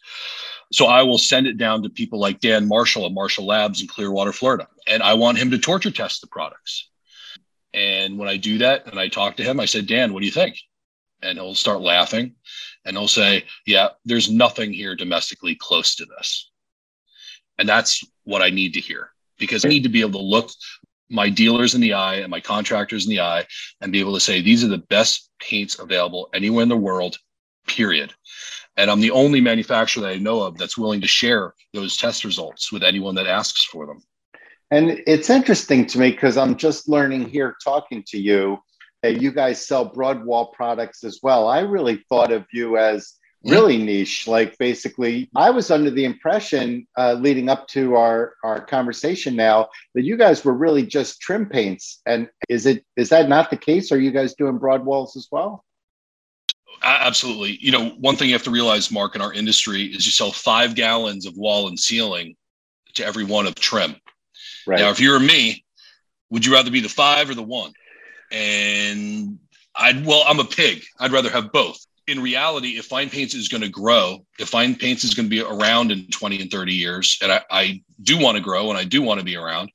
So 0.73 0.87
I 0.87 1.03
will 1.03 1.19
send 1.19 1.47
it 1.47 1.57
down 1.57 1.83
to 1.83 1.91
people 1.91 2.19
like 2.19 2.41
Dan 2.41 2.69
Marshall 2.69 3.07
at 3.07 3.13
Marshall 3.13 3.47
Labs 3.47 3.81
in 3.81 3.87
Clearwater, 3.87 4.33
Florida. 4.33 4.69
And 4.87 5.03
I 5.03 5.15
want 5.15 5.39
him 5.39 5.51
to 5.51 5.59
torture 5.59 5.91
test 5.91 6.21
the 6.21 6.27
products. 6.27 6.89
And 7.75 8.19
when 8.19 8.29
I 8.29 8.37
do 8.37 8.59
that 8.59 8.87
and 8.87 8.99
I 8.99 9.09
talk 9.09 9.37
to 9.37 9.43
him, 9.43 9.61
I 9.61 9.67
said, 9.67 9.87
Dan, 9.87 10.13
what 10.13 10.21
do 10.21 10.27
you 10.27 10.33
think? 10.33 10.59
And 11.23 11.39
he'll 11.39 11.55
start 11.55 11.81
laughing 11.81 12.35
and 12.85 12.97
he'll 12.97 13.09
say, 13.09 13.45
Yeah, 13.67 13.89
there's 14.05 14.31
nothing 14.31 14.73
here 14.73 14.95
domestically 14.95 15.55
close 15.55 15.97
to 15.97 16.07
this. 16.07 16.51
And 17.59 17.69
that's 17.69 18.05
what 18.25 18.41
I 18.41 18.51
need 18.51 18.75
to 18.75 18.81
hear 18.81 19.11
because 19.39 19.65
I 19.65 19.69
need 19.69 19.83
to 19.83 19.89
be 19.89 20.01
able 20.01 20.21
to 20.21 20.27
look 20.27 20.51
my 21.11 21.29
dealers 21.29 21.75
in 21.75 21.81
the 21.81 21.95
eye 21.95 22.17
and 22.17 22.31
my 22.31 22.41
contractors 22.41 23.07
in 23.07 23.11
the 23.11 23.21
eye 23.21 23.47
and 23.81 23.93
be 23.93 24.01
able 24.01 24.15
to 24.15 24.21
say 24.21 24.41
these 24.41 24.65
are 24.65 24.69
the 24.69 24.79
best 24.79 25.31
paints 25.41 25.79
available 25.79 26.29
anywhere 26.35 26.63
in 26.63 26.69
the 26.69 26.77
world 26.77 27.17
period. 27.67 28.13
And 28.77 28.91
i'm 28.91 29.01
the 29.01 29.11
only 29.11 29.41
manufacturer 29.41 30.03
that 30.03 30.13
i 30.13 30.19
know 30.19 30.41
of 30.43 30.57
that's 30.57 30.79
willing 30.79 31.01
to 31.01 31.09
share 31.09 31.55
those 31.75 31.97
test 31.97 32.25
results 32.25 32.73
with 32.73 32.83
anyone 32.83 33.15
that 33.17 33.27
asks 33.27 33.65
for 33.65 33.87
them. 33.87 34.01
And 34.71 35.03
it's 35.07 35.31
interesting 35.31 35.87
to 35.87 35.99
me 35.99 36.11
because 36.11 36.37
i'm 36.37 36.57
just 36.57 36.89
learning 36.89 37.29
here 37.29 37.57
talking 37.65 38.05
to 38.09 38.19
you 38.19 38.59
that 39.03 39.21
you 39.21 39.33
guys 39.33 39.67
sell 39.67 39.85
broad 39.85 40.25
wall 40.25 40.47
products 40.47 41.05
as 41.05 41.21
well. 41.23 41.47
I 41.47 41.61
really 41.61 42.05
thought 42.09 42.33
of 42.33 42.45
you 42.53 42.77
as 42.79 43.15
really 43.55 43.79
niche. 43.79 44.27
Like 44.27 44.57
basically 44.59 45.29
i 45.37 45.51
was 45.51 45.71
under 45.71 45.91
the 45.91 46.05
impression 46.05 46.87
uh, 46.97 47.15
leading 47.15 47.49
up 47.49 47.67
to 47.69 47.97
our 47.97 48.35
our 48.45 48.61
conversation 48.65 49.37
now 49.37 49.69
that 49.95 50.05
you 50.05 50.17
guys 50.17 50.45
were 50.45 50.55
really 50.55 50.85
just 50.85 51.21
trim 51.21 51.47
paints. 51.47 52.01
And 52.07 52.29
is 52.49 52.67
it 52.67 52.85
is 52.97 53.09
that 53.11 53.29
not 53.29 53.51
the 53.51 53.57
case? 53.57 53.93
Are 53.93 54.01
you 54.01 54.11
guys 54.11 54.35
doing 54.35 54.59
broad 54.59 54.85
walls 54.85 55.17
as 55.17 55.29
well? 55.31 55.65
Absolutely. 56.83 57.59
You 57.61 57.73
know 57.73 57.91
one 57.91 58.17
thing 58.17 58.29
you 58.29 58.35
have 58.35 58.45
to 58.45 58.51
realize 58.51 58.91
mark 58.91 59.15
in 59.15 59.23
our 59.23 59.33
industry 59.33 59.85
is 59.85 60.07
you 60.07 60.13
sell 60.13 60.33
five 60.33 60.75
gallons 60.75 61.27
of 61.27 61.37
wall 61.37 61.69
and 61.69 61.79
ceiling 61.79 62.37
to 62.95 63.05
every 63.05 63.25
one 63.25 63.47
of 63.47 63.55
trim. 63.55 63.97
Right. 64.67 64.81
Now 64.81 64.91
if 64.91 65.01
you're 65.01 65.19
me 65.21 65.65
would 66.31 66.45
you 66.45 66.53
rather 66.53 66.71
be 66.71 66.81
the 66.81 66.89
five 66.89 67.31
or 67.31 67.35
the 67.35 67.43
one? 67.43 67.73
And 68.31 69.39
i'd 69.75 70.05
well 70.05 70.25
i'm 70.27 70.41
a 70.41 70.45
pig. 70.45 70.83
I'd 70.99 71.13
rather 71.13 71.31
have 71.31 71.53
both 71.53 71.85
in 72.09 72.21
reality, 72.21 72.79
if 72.79 72.87
fine 72.87 73.11
paints 73.11 73.35
is 73.35 73.49
going 73.49 73.61
to 73.61 73.69
grow, 73.69 74.25
if 74.39 74.49
fine 74.49 74.75
paints 74.75 75.05
is 75.05 75.13
going 75.13 75.27
to 75.27 75.31
be 75.31 75.43
around 75.43 75.93
in 75.93 76.07
20 76.07 76.41
and 76.41 76.51
30 76.51 76.73
years, 76.73 77.19
and 77.23 77.31
I, 77.31 77.43
I 77.51 77.83
do 78.03 78.19
want 78.19 78.37
to 78.37 78.43
grow 78.43 78.71
and 78.71 78.79
I 78.79 78.85
do 78.85 79.03
want 79.03 79.21
to 79.21 79.25
be 79.25 79.37
around, 79.37 79.71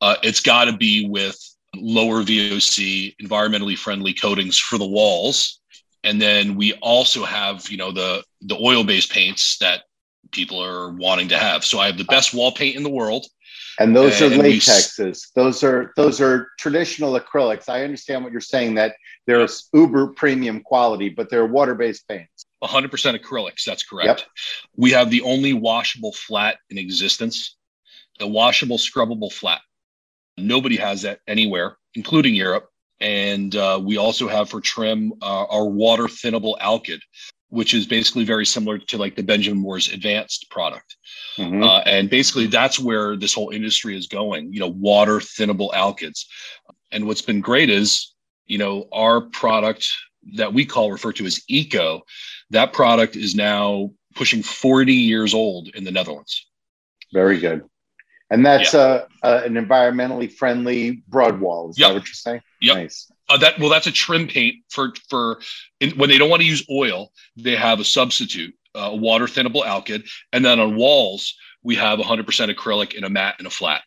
uh, 0.00 0.16
it's 0.24 0.40
got 0.40 0.64
to 0.64 0.76
be 0.76 1.08
with 1.08 1.38
lower 1.76 2.24
VOC, 2.24 3.14
environmentally 3.22 3.78
friendly 3.78 4.12
coatings 4.12 4.58
for 4.58 4.76
the 4.76 4.86
walls. 4.86 5.60
And 6.02 6.20
then 6.20 6.56
we 6.56 6.74
also 6.74 7.24
have, 7.24 7.68
you 7.68 7.76
know, 7.76 7.92
the 7.92 8.24
the 8.42 8.56
oil-based 8.56 9.10
paints 9.10 9.58
that 9.58 9.82
people 10.32 10.62
are 10.62 10.90
wanting 10.92 11.28
to 11.28 11.38
have. 11.38 11.64
So 11.64 11.78
I 11.78 11.86
have 11.86 11.98
the 11.98 12.04
best 12.04 12.34
wall 12.34 12.52
paint 12.52 12.76
in 12.76 12.82
the 12.82 12.90
world. 12.90 13.26
And 13.78 13.94
those 13.94 14.20
and, 14.20 14.34
are 14.34 14.38
latexes. 14.38 15.32
those 15.34 15.62
are 15.62 15.92
those 15.96 16.20
are 16.20 16.50
traditional 16.58 17.18
acrylics. 17.18 17.68
I 17.68 17.84
understand 17.84 18.24
what 18.24 18.32
you're 18.32 18.40
saying 18.40 18.74
that 18.74 18.96
they're 19.26 19.46
uber 19.72 20.08
premium 20.08 20.60
quality, 20.60 21.08
but 21.08 21.30
they're 21.30 21.46
water-based 21.46 22.08
paints. 22.08 22.44
100% 22.62 22.90
acrylics. 23.20 23.64
That's 23.64 23.84
correct. 23.84 24.20
Yep. 24.20 24.28
We 24.76 24.90
have 24.92 25.10
the 25.10 25.22
only 25.22 25.52
washable 25.52 26.12
flat 26.12 26.58
in 26.70 26.78
existence, 26.78 27.56
the 28.18 28.26
washable 28.26 28.78
scrubbable 28.78 29.32
flat. 29.32 29.60
Nobody 30.36 30.76
has 30.76 31.02
that 31.02 31.20
anywhere, 31.28 31.76
including 31.94 32.34
Europe. 32.34 32.68
And 33.00 33.54
uh, 33.54 33.80
we 33.82 33.96
also 33.96 34.26
have 34.26 34.50
for 34.50 34.60
trim 34.60 35.12
uh, 35.22 35.44
our 35.44 35.66
water 35.66 36.04
thinnable 36.04 36.58
alkyd, 36.58 37.00
which 37.48 37.74
is 37.74 37.86
basically 37.86 38.24
very 38.24 38.44
similar 38.44 38.78
to 38.78 38.98
like 38.98 39.14
the 39.14 39.22
Benjamin 39.22 39.62
Moore's 39.62 39.92
advanced 39.92 40.50
product. 40.50 40.96
Mm-hmm. 41.38 41.62
Uh, 41.62 41.80
and 41.80 42.10
basically, 42.10 42.46
that's 42.46 42.78
where 42.78 43.16
this 43.16 43.32
whole 43.32 43.50
industry 43.50 43.96
is 43.96 44.06
going. 44.06 44.52
You 44.52 44.60
know, 44.60 44.68
water 44.68 45.18
thinnable 45.18 45.72
alkyds. 45.72 46.26
And 46.90 47.06
what's 47.06 47.22
been 47.22 47.40
great 47.40 47.70
is, 47.70 48.14
you 48.46 48.58
know, 48.58 48.88
our 48.92 49.20
product 49.20 49.88
that 50.36 50.52
we 50.52 50.66
call 50.66 50.90
referred 50.90 51.16
to 51.16 51.26
as 51.26 51.40
Eco, 51.48 52.02
that 52.50 52.72
product 52.72 53.16
is 53.16 53.34
now 53.34 53.90
pushing 54.14 54.42
40 54.42 54.92
years 54.92 55.32
old 55.32 55.68
in 55.68 55.84
the 55.84 55.90
Netherlands. 55.90 56.46
Very 57.12 57.38
good. 57.38 57.64
And 58.30 58.44
that's 58.44 58.74
yeah. 58.74 58.80
uh, 58.80 59.06
uh, 59.22 59.42
an 59.44 59.54
environmentally 59.54 60.30
friendly 60.30 61.02
broad 61.08 61.40
wall. 61.40 61.70
Is 61.70 61.78
yep. 61.78 61.88
that 61.88 61.94
what 61.94 62.06
you're 62.06 62.14
saying? 62.14 62.42
Yep. 62.60 62.76
Nice. 62.76 63.10
Uh, 63.30 63.38
that 63.38 63.58
well, 63.58 63.68
that's 63.68 63.86
a 63.86 63.92
trim 63.92 64.26
paint 64.26 64.56
for 64.70 64.92
for 65.08 65.40
in, 65.80 65.90
when 65.92 66.08
they 66.08 66.18
don't 66.18 66.30
want 66.30 66.42
to 66.42 66.48
use 66.48 66.64
oil. 66.70 67.10
They 67.36 67.56
have 67.56 67.80
a 67.80 67.84
substitute, 67.84 68.54
a 68.74 68.94
water 68.94 69.26
thinnable 69.26 69.64
alkyd, 69.64 70.08
and 70.32 70.44
then 70.44 70.60
on 70.60 70.76
walls 70.76 71.34
we 71.62 71.74
have 71.74 71.98
100% 71.98 72.54
acrylic 72.54 72.94
in 72.94 73.04
a 73.04 73.10
matte 73.10 73.34
and 73.38 73.46
a 73.46 73.50
flat. 73.50 73.82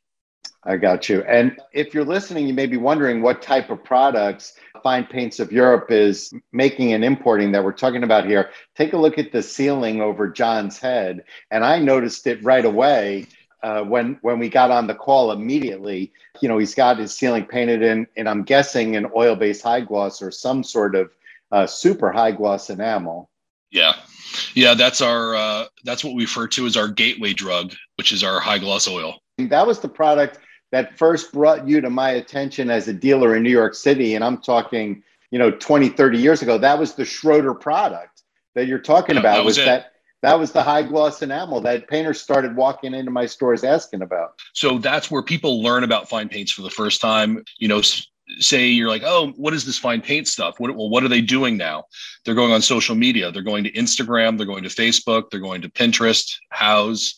I 0.64 0.78
got 0.78 1.10
you. 1.10 1.24
And 1.24 1.58
if 1.74 1.94
you're 1.94 2.06
listening, 2.06 2.48
you 2.48 2.54
may 2.54 2.68
be 2.68 2.78
wondering 2.78 3.22
what 3.22 3.42
type 3.42 3.72
of 3.72 3.84
products 3.84 4.54
Fine 4.84 5.06
Paints 5.06 5.40
of 5.40 5.52
Europe 5.52 5.92
is 5.92 6.34
making 6.52 6.94
and 6.94 7.04
importing 7.04 7.52
that 7.52 7.64
we're 7.64 7.72
talking 7.72 8.04
about 8.04 8.26
here. 8.26 8.50
Take 8.76 8.94
a 8.94 8.98
look 8.98 9.18
at 9.18 9.32
the 9.32 9.42
ceiling 9.42 10.02
over 10.02 10.28
John's 10.28 10.78
head, 10.78 11.24
and 11.50 11.64
I 11.64 11.80
noticed 11.80 12.28
it 12.28 12.44
right 12.44 12.66
away 12.66 13.28
uh, 13.64 13.84
when 13.84 14.18
when 14.22 14.40
we 14.40 14.50
got 14.50 14.72
on 14.72 14.88
the 14.88 14.96
call 14.96 15.32
immediately. 15.32 16.14
You 16.42 16.50
know, 16.50 16.58
he's 16.58 16.76
got 16.76 16.98
his 16.98 17.16
ceiling 17.16 17.46
painted 17.46 17.82
in, 17.82 18.08
and 18.18 18.28
I'm 18.28 18.44
guessing 18.44 18.96
an 18.96 19.08
oil-based 19.16 19.64
high 19.64 19.82
gloss 19.82 20.22
or 20.22 20.32
some 20.32 20.64
sort 20.64 20.96
of 20.96 21.12
uh, 21.52 21.68
super 21.68 22.12
high 22.12 22.32
gloss 22.32 22.70
enamel. 22.70 23.30
Yeah, 23.72 23.94
yeah, 24.54 24.74
that's 24.74 25.02
our 25.02 25.36
uh, 25.36 25.66
that's 25.84 26.04
what 26.04 26.14
we 26.14 26.24
refer 26.24 26.48
to 26.50 26.66
as 26.66 26.78
our 26.78 26.88
gateway 26.88 27.34
drug, 27.34 27.74
which 27.96 28.12
is 28.12 28.24
our 28.24 28.40
high 28.40 28.60
gloss 28.60 28.88
oil. 28.88 29.20
That 29.38 29.66
was 29.66 29.80
the 29.80 29.90
product 29.90 30.40
that 30.72 30.98
first 30.98 31.34
brought 31.34 31.68
you 31.68 31.82
to 31.82 31.90
my 31.90 32.12
attention 32.12 32.70
as 32.70 32.88
a 32.88 32.94
dealer 32.94 33.36
in 33.36 33.44
New 33.44 33.50
York 33.50 33.76
City, 33.76 34.16
and 34.16 34.24
I'm 34.24 34.38
talking, 34.38 35.04
you 35.32 35.40
know, 35.40 35.52
20, 35.52 35.90
30 35.90 36.18
years 36.18 36.42
ago. 36.42 36.58
That 36.58 36.80
was 36.80 36.94
the 36.94 37.06
Schroeder 37.06 37.54
product 37.54 38.24
that 38.56 38.68
you're 38.68 38.80
talking 38.80 39.16
yeah, 39.16 39.22
about. 39.22 39.36
That 39.38 39.46
was, 39.46 39.58
was 39.58 39.66
that 39.66 39.92
that 40.22 40.40
was 40.40 40.52
the 40.52 40.62
high 40.62 40.84
gloss 40.84 41.22
enamel 41.22 41.62
that 41.62 41.88
painters 41.88 42.22
started 42.22 42.56
walking 42.56 42.94
into 42.94 43.12
my 43.12 43.26
stores 43.26 43.64
asking 43.64 44.04
about. 44.04 44.40
So 44.54 44.78
that's 44.78 45.10
where 45.10 45.24
people 45.24 45.64
learn 45.64 45.84
about 45.84 46.10
fine 46.10 46.30
paints 46.30 46.52
for 46.52 46.62
the 46.62 46.70
first 46.70 47.02
time. 47.02 47.44
You 47.58 47.68
know, 47.68 47.82
say 48.40 48.68
you're 48.68 48.90
like, 48.90 49.04
oh, 49.06 49.32
what 49.38 49.54
is 49.54 49.66
this 49.66 49.78
fine 49.78 50.02
paint 50.02 50.28
stuff? 50.28 50.60
What, 50.60 50.76
well, 50.76 50.90
what 50.90 51.04
are 51.04 51.10
they 51.10 51.22
doing 51.22 51.58
now? 51.58 51.86
They're 52.24 52.36
going 52.36 52.52
on 52.52 52.62
social 52.62 52.96
media. 52.96 53.32
They're 53.32 53.42
going 53.42 53.64
to 53.64 53.72
Instagram. 53.72 54.38
They're 54.38 54.48
going 54.48 54.64
to 54.64 54.70
Facebook. 54.70 55.30
They're 55.30 55.40
going 55.40 55.62
to 55.62 55.70
Pinterest, 55.70 56.32
Houzz. 56.54 57.16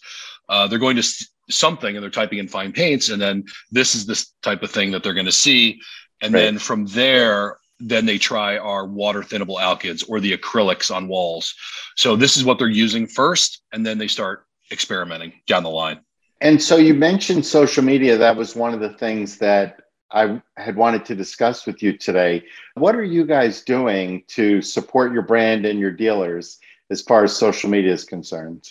Uh, 0.49 0.67
they're 0.67 0.79
going 0.79 0.97
to 0.97 1.25
something 1.49 1.95
and 1.95 2.03
they're 2.03 2.09
typing 2.09 2.39
in 2.39 2.47
fine 2.47 2.71
paints. 2.71 3.09
And 3.09 3.21
then 3.21 3.43
this 3.71 3.95
is 3.95 4.05
this 4.05 4.33
type 4.41 4.63
of 4.63 4.71
thing 4.71 4.91
that 4.91 5.03
they're 5.03 5.13
going 5.13 5.25
to 5.25 5.31
see. 5.31 5.81
And 6.21 6.33
right. 6.33 6.41
then 6.41 6.57
from 6.57 6.85
there, 6.87 7.57
then 7.79 8.05
they 8.05 8.17
try 8.17 8.57
our 8.57 8.85
water 8.85 9.21
thinnable 9.21 9.59
alkyds 9.59 10.05
or 10.07 10.19
the 10.19 10.35
acrylics 10.37 10.93
on 10.93 11.07
walls. 11.07 11.53
So 11.95 12.15
this 12.15 12.37
is 12.37 12.45
what 12.45 12.59
they're 12.59 12.67
using 12.67 13.07
first, 13.07 13.61
and 13.73 13.85
then 13.85 13.97
they 13.97 14.07
start 14.07 14.45
experimenting 14.71 15.33
down 15.47 15.63
the 15.63 15.69
line. 15.69 15.99
And 16.39 16.61
so 16.61 16.77
you 16.77 16.93
mentioned 16.93 17.45
social 17.45 17.83
media. 17.83 18.17
That 18.17 18.35
was 18.35 18.55
one 18.55 18.73
of 18.73 18.79
the 18.79 18.93
things 18.93 19.37
that 19.37 19.79
I 20.13 20.41
had 20.57 20.75
wanted 20.75 21.05
to 21.05 21.15
discuss 21.15 21.65
with 21.65 21.81
you 21.81 21.97
today. 21.97 22.43
What 22.75 22.95
are 22.95 23.03
you 23.03 23.25
guys 23.25 23.63
doing 23.63 24.23
to 24.27 24.61
support 24.61 25.11
your 25.11 25.23
brand 25.23 25.65
and 25.65 25.79
your 25.79 25.91
dealers 25.91 26.59
as 26.91 27.01
far 27.01 27.23
as 27.23 27.35
social 27.35 27.69
media 27.69 27.91
is 27.91 28.05
concerned? 28.05 28.69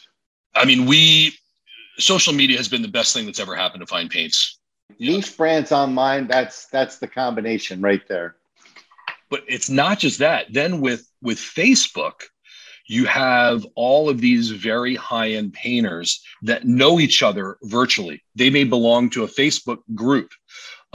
I 0.55 0.65
mean, 0.65 0.87
we 0.87 1.35
social 1.99 2.33
media 2.33 2.57
has 2.57 2.69
been 2.69 2.83
the 2.83 2.89
best 2.89 3.13
thing 3.13 3.27
that's 3.27 3.41
ever 3.41 3.57
happened 3.57 3.81
to 3.81 3.87
Fine 3.87 4.09
Paints. 4.09 4.59
Niche 5.01 5.37
brands 5.37 5.73
online, 5.73 6.29
that's 6.29 6.67
that's 6.67 6.99
the 6.99 7.09
combination 7.09 7.81
right 7.81 8.07
there. 8.09 8.37
But 9.29 9.43
it's 9.49 9.69
not 9.69 9.99
just 9.99 10.21
that. 10.21 10.53
Then 10.53 10.81
with 10.81 11.09
with 11.23 11.39
Facebook, 11.39 12.23
you 12.87 13.07
have 13.07 13.67
all 13.75 14.09
of 14.09 14.21
these 14.21 14.51
very 14.51 14.95
high-end 14.95 15.55
painters 15.55 16.23
that 16.43 16.67
know 16.67 17.01
each 17.01 17.23
other 17.23 17.57
virtually. 17.63 18.23
They 18.37 18.51
may 18.51 18.65
belong 18.65 19.11
to 19.11 19.25
a 19.25 19.29
Facebook 19.29 19.79
group 19.95 20.31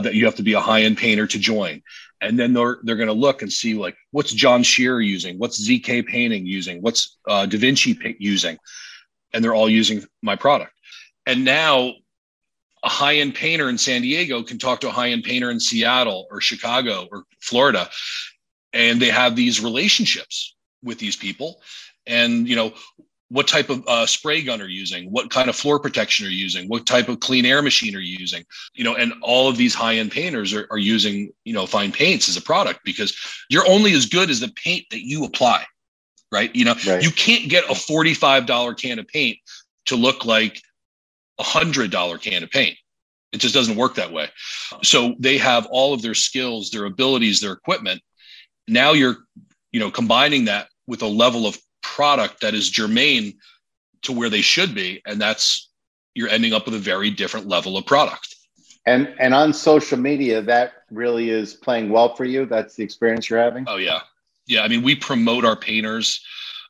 that 0.00 0.14
you 0.14 0.24
have 0.24 0.36
to 0.36 0.42
be 0.42 0.52
a 0.52 0.60
high-end 0.60 0.96
painter 0.96 1.26
to 1.26 1.38
join. 1.38 1.82
And 2.20 2.38
then 2.38 2.52
they're 2.52 2.78
they're 2.82 2.96
going 2.96 3.08
to 3.08 3.14
look 3.14 3.42
and 3.42 3.52
see 3.52 3.74
like 3.74 3.96
what's 4.10 4.32
John 4.32 4.62
Shearer 4.62 5.00
using, 5.00 5.38
what's 5.38 5.66
ZK 5.66 6.06
Painting 6.06 6.46
using, 6.46 6.82
what's 6.82 7.16
uh, 7.28 7.46
Da 7.46 7.58
Vinci 7.58 7.96
using, 8.18 8.58
and 9.32 9.42
they're 9.42 9.54
all 9.54 9.68
using 9.68 10.04
my 10.22 10.34
product. 10.34 10.72
And 11.26 11.44
now 11.44 11.92
a 12.82 12.88
high-end 12.88 13.34
painter 13.34 13.68
in 13.68 13.78
San 13.78 14.02
Diego 14.02 14.42
can 14.42 14.58
talk 14.58 14.80
to 14.80 14.88
a 14.88 14.92
high-end 14.92 15.24
painter 15.24 15.50
in 15.50 15.60
Seattle 15.60 16.26
or 16.30 16.40
Chicago 16.40 17.08
or 17.10 17.24
Florida, 17.40 17.88
and 18.72 19.00
they 19.00 19.10
have 19.10 19.36
these 19.36 19.62
relationships 19.62 20.56
with 20.82 20.98
these 20.98 21.16
people. 21.16 21.60
And 22.06 22.48
you 22.48 22.56
know, 22.56 22.72
what 23.30 23.46
type 23.46 23.68
of 23.68 23.86
uh, 23.86 24.06
spray 24.06 24.42
gun 24.42 24.62
are 24.62 24.68
you 24.68 24.80
using? 24.80 25.10
What 25.10 25.30
kind 25.30 25.50
of 25.50 25.56
floor 25.56 25.78
protection 25.78 26.26
are 26.26 26.30
you 26.30 26.38
using? 26.38 26.66
What 26.68 26.86
type 26.86 27.08
of 27.08 27.20
clean 27.20 27.44
air 27.44 27.60
machine 27.60 27.94
are 27.94 28.00
you 28.00 28.16
using? 28.18 28.44
You 28.74 28.84
know 28.84 28.94
and 28.94 29.12
all 29.22 29.48
of 29.48 29.56
these 29.56 29.74
high 29.74 29.96
end 29.96 30.12
painters 30.12 30.54
are, 30.54 30.66
are 30.70 30.78
using 30.78 31.30
you 31.44 31.52
know 31.52 31.66
fine 31.66 31.92
paints 31.92 32.28
as 32.28 32.36
a 32.36 32.42
product 32.42 32.80
because 32.84 33.14
you're 33.50 33.68
only 33.68 33.92
as 33.92 34.06
good 34.06 34.30
as 34.30 34.40
the 34.40 34.52
paint 34.56 34.86
that 34.90 35.06
you 35.06 35.24
apply 35.24 35.64
right? 36.30 36.54
You 36.54 36.64
know 36.64 36.74
right. 36.86 37.02
you 37.02 37.10
can't 37.10 37.48
get 37.48 37.64
a 37.64 37.74
$45 37.74 38.76
can 38.78 38.98
of 38.98 39.08
paint 39.08 39.38
to 39.86 39.96
look 39.96 40.24
like 40.24 40.60
a 41.38 41.42
hundred 41.42 41.90
dollar 41.90 42.18
can 42.18 42.42
of 42.42 42.50
paint. 42.50 42.76
It 43.32 43.38
just 43.38 43.54
doesn't 43.54 43.76
work 43.76 43.94
that 43.96 44.12
way. 44.12 44.28
So 44.82 45.14
they 45.18 45.38
have 45.38 45.66
all 45.66 45.92
of 45.92 46.02
their 46.02 46.14
skills 46.14 46.70
their 46.70 46.84
abilities 46.84 47.40
their 47.40 47.52
equipment. 47.52 48.02
Now 48.66 48.92
you're 48.92 49.16
you 49.72 49.80
know 49.80 49.90
combining 49.90 50.46
that 50.46 50.68
with 50.86 51.02
a 51.02 51.06
level 51.06 51.46
of 51.46 51.58
product 51.98 52.40
that 52.42 52.54
is 52.54 52.70
germane 52.70 53.34
to 54.02 54.12
where 54.12 54.30
they 54.30 54.40
should 54.40 54.72
be 54.72 55.02
and 55.04 55.20
that's 55.20 55.68
you're 56.18 56.28
ending 56.28 56.52
up 56.52 56.64
with 56.64 56.74
a 56.74 56.80
very 56.80 57.10
different 57.10 57.46
level 57.46 57.76
of 57.76 57.86
product. 57.86 58.34
And 58.86 59.14
and 59.20 59.34
on 59.34 59.52
social 59.52 59.98
media 59.98 60.42
that 60.42 60.72
really 60.90 61.30
is 61.30 61.54
playing 61.54 61.90
well 61.90 62.16
for 62.16 62.24
you? 62.24 62.44
That's 62.44 62.74
the 62.74 62.82
experience 62.82 63.30
you're 63.30 63.38
having? 63.38 63.64
Oh 63.68 63.76
yeah. 63.76 64.00
Yeah 64.46 64.62
i 64.62 64.68
mean 64.68 64.82
we 64.82 64.96
promote 64.96 65.44
our 65.44 65.56
painters. 65.56 66.24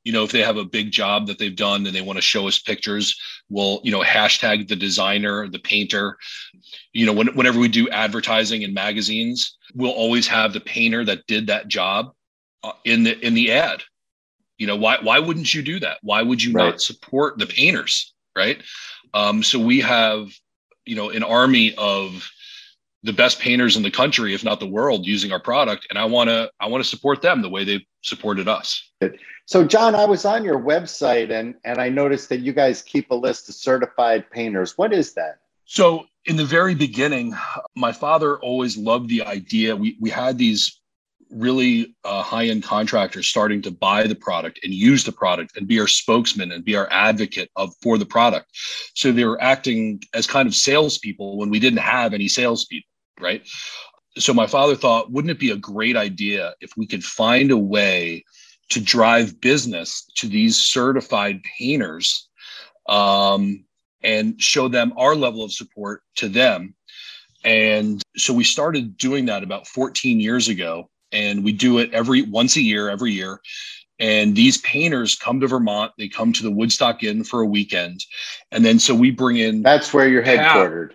You 0.05 0.13
know 0.13 0.23
if 0.23 0.33
they 0.33 0.43
have 0.43 0.59
a 0.59 0.65
big 0.65 0.91
job 0.91 1.27
that 1.27 1.39
they've 1.39 1.57
done 1.57 1.87
and 1.87 1.95
they 1.95 2.03
want 2.03 2.19
to 2.19 2.23
show 2.23 2.47
us 2.47 2.59
pictures 2.59 3.19
we'll 3.49 3.81
you 3.85 3.93
know 3.93 4.03
hashtag 4.03 4.69
the 4.69 4.77
designer 4.77 5.49
the 5.49 5.59
painter. 5.59 6.19
You 6.93 7.07
know 7.07 7.15
when, 7.15 7.29
whenever 7.29 7.59
we 7.59 7.69
do 7.69 7.89
advertising 7.89 8.63
in 8.63 8.75
magazines 8.75 9.57
we'll 9.75 9.93
always 10.03 10.27
have 10.27 10.53
the 10.53 10.61
painter 10.61 11.07
that 11.07 11.27
did 11.27 11.47
that 11.47 11.69
job 11.69 12.13
uh, 12.65 12.73
in 12.85 13.03
the 13.05 13.19
in 13.27 13.33
the 13.33 13.53
ad 13.53 13.83
you 14.59 14.67
know, 14.67 14.77
why 14.77 14.99
why 15.01 15.19
wouldn't 15.19 15.55
you 15.55 15.63
do 15.63 15.81
that? 15.81 15.99
Why 16.03 16.23
would 16.23 16.43
you 16.43 16.53
right. 16.53 16.71
not 16.71 16.81
support 16.81 17.39
the 17.39 17.47
painters? 17.47 18.13
Right. 18.37 18.63
Um, 19.15 19.43
so 19.43 19.59
we 19.59 19.81
have, 19.81 20.29
you 20.85 20.95
know, 20.95 21.11
an 21.11 21.23
army 21.23 21.75
of 21.77 22.31
the 23.05 23.13
best 23.13 23.39
painters 23.39 23.77
in 23.77 23.83
the 23.83 23.91
country, 23.91 24.35
if 24.35 24.45
not 24.45 24.61
the 24.61 24.67
world, 24.67 25.07
using 25.07 25.33
our 25.33 25.41
product. 25.41 25.87
And 25.91 25.99
I 25.99 26.05
want 26.05 26.29
to 26.29 26.51
I 26.61 26.67
want 26.67 26.83
to 26.83 26.89
support 26.89 27.23
them 27.23 27.43
the 27.43 27.49
way 27.49 27.65
they've 27.65 27.87
supported 28.03 28.49
us. 28.49 28.91
So, 29.47 29.65
John, 29.65 29.95
I 29.95 30.05
was 30.05 30.25
on 30.25 30.45
your 30.45 30.61
website 30.61 31.31
and 31.31 31.55
and 31.65 31.81
I 31.81 31.89
noticed 31.89 32.29
that 32.29 32.41
you 32.41 32.53
guys 32.53 32.83
keep 32.83 33.11
a 33.11 33.15
list 33.15 33.49
of 33.49 33.55
certified 33.55 34.31
painters. 34.31 34.77
What 34.77 34.93
is 34.93 35.15
that? 35.15 35.39
So, 35.65 36.07
in 36.25 36.37
the 36.37 36.45
very 36.45 36.75
beginning, 36.75 37.35
my 37.75 37.93
father 37.93 38.39
always 38.41 38.77
loved 38.77 39.09
the 39.09 39.23
idea. 39.23 39.75
We 39.75 39.97
we 40.01 40.11
had 40.11 40.37
these 40.37 40.78
really 41.31 41.95
uh, 42.05 42.23
high 42.23 42.47
end 42.47 42.63
contractors 42.63 43.27
starting 43.27 43.63
to 43.63 43.71
buy 43.71 44.07
the 44.07 44.15
product 44.15 44.61
and 44.63 44.73
use 44.73 45.05
the 45.05 45.13
product 45.13 45.57
and 45.57 45.67
be 45.67 45.81
our 45.81 45.87
spokesman 45.87 46.53
and 46.53 46.65
be 46.65 46.77
our 46.77 46.89
advocate 46.91 47.51
of 47.57 47.73
for 47.83 47.99
the 47.99 48.07
product. 48.07 48.47
So 48.95 49.13
they 49.13 49.25
were 49.25 49.41
acting 49.43 50.03
as 50.15 50.27
kind 50.27 50.47
of 50.47 50.55
salespeople 50.55 51.37
when 51.37 51.51
we 51.51 51.59
didn't 51.59 51.81
have 51.81 52.15
any 52.15 52.29
salespeople, 52.29 52.89
right? 53.21 53.47
So 54.17 54.33
my 54.33 54.47
father 54.47 54.75
thought, 54.75 55.13
wouldn't 55.13 55.31
it 55.31 55.39
be 55.39 55.51
a 55.51 55.57
great 55.57 55.97
idea 55.97 56.55
if 56.61 56.71
we 56.77 56.87
could 56.87 57.05
find 57.05 57.51
a 57.51 57.57
way 57.57 58.25
to 58.71 58.81
drive 58.81 59.41
business 59.41 60.07
to 60.17 60.29
these 60.29 60.57
certified 60.57 61.41
painters 61.59 62.29
um, 62.89 63.65
and 64.03 64.41
show 64.41 64.69
them 64.69 64.93
our 64.97 65.15
level 65.15 65.43
of 65.43 65.53
support 65.53 66.03
to 66.17 66.29
them 66.29 66.75
and 67.45 68.03
so 68.17 68.35
we 68.35 68.45
started 68.45 68.97
doing 68.97 69.27
that 69.27 69.43
about 69.43 69.67
14 69.67 70.21
years 70.21 70.49
ago 70.49 70.91
and 71.13 71.45
we 71.45 71.53
do 71.53 71.79
it 71.79 71.93
every 71.93 72.23
once 72.23 72.57
a 72.57 72.63
year, 72.63 72.89
every 72.89 73.13
year. 73.13 73.41
And 74.01 74.37
these 74.37 74.59
painters 74.59 75.17
come 75.17 75.41
to 75.41 75.49
Vermont. 75.49 75.93
They 75.99 76.09
come 76.09 76.33
to 76.33 76.43
the 76.43 76.51
Woodstock 76.51 77.03
Inn 77.03 77.25
for 77.25 77.41
a 77.41 77.47
weekend, 77.47 78.05
and 78.53 78.65
then 78.65 78.79
so 78.79 78.95
we 78.95 79.11
bring 79.11 79.39
in. 79.39 79.63
That's 79.63 79.93
where 79.93 80.09
you're 80.09 80.23
headquartered. 80.23 80.93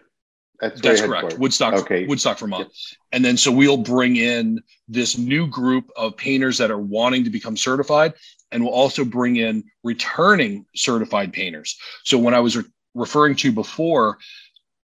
That's, 0.64 0.80
That's 0.80 1.02
correct. 1.02 1.38
Woodstock, 1.38 1.74
okay. 1.74 2.06
Woodstock, 2.06 2.40
Vermont. 2.40 2.70
Yes. 2.70 2.96
And 3.12 3.26
then 3.26 3.36
so 3.36 3.52
we'll 3.52 3.76
bring 3.76 4.16
in 4.16 4.62
this 4.88 5.18
new 5.18 5.46
group 5.48 5.90
of 5.98 6.16
painters 6.16 6.58
that 6.60 6.72
are 6.72 6.80
wanting 6.80 7.26
to 7.26 7.30
become 7.30 7.58
certified, 7.58 8.14
and 8.52 8.64
we'll 8.64 8.74
also 8.74 9.04
bring 9.04 9.36
in 9.36 9.66
returning 9.84 10.66
certified 10.74 11.34
painters. 11.34 11.78
So 12.06 12.18
when 12.18 12.34
I 12.34 12.40
was 12.40 12.56
re- 12.56 12.64
referring 12.94 13.36
to 13.38 13.52
before, 13.52 14.20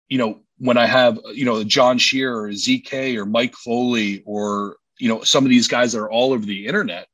you 0.08 0.18
know, 0.18 0.42
when 0.58 0.76
I 0.76 0.86
have 0.86 1.18
you 1.32 1.44
know 1.44 1.64
John 1.64 1.98
Shear 1.98 2.36
or 2.38 2.50
ZK 2.50 3.16
or 3.16 3.26
Mike 3.26 3.54
Foley 3.54 4.22
or 4.24 4.76
you 4.98 5.08
know 5.08 5.22
some 5.22 5.44
of 5.44 5.50
these 5.50 5.68
guys 5.68 5.92
that 5.92 6.00
are 6.00 6.10
all 6.10 6.32
over 6.32 6.44
the 6.44 6.66
internet 6.66 7.08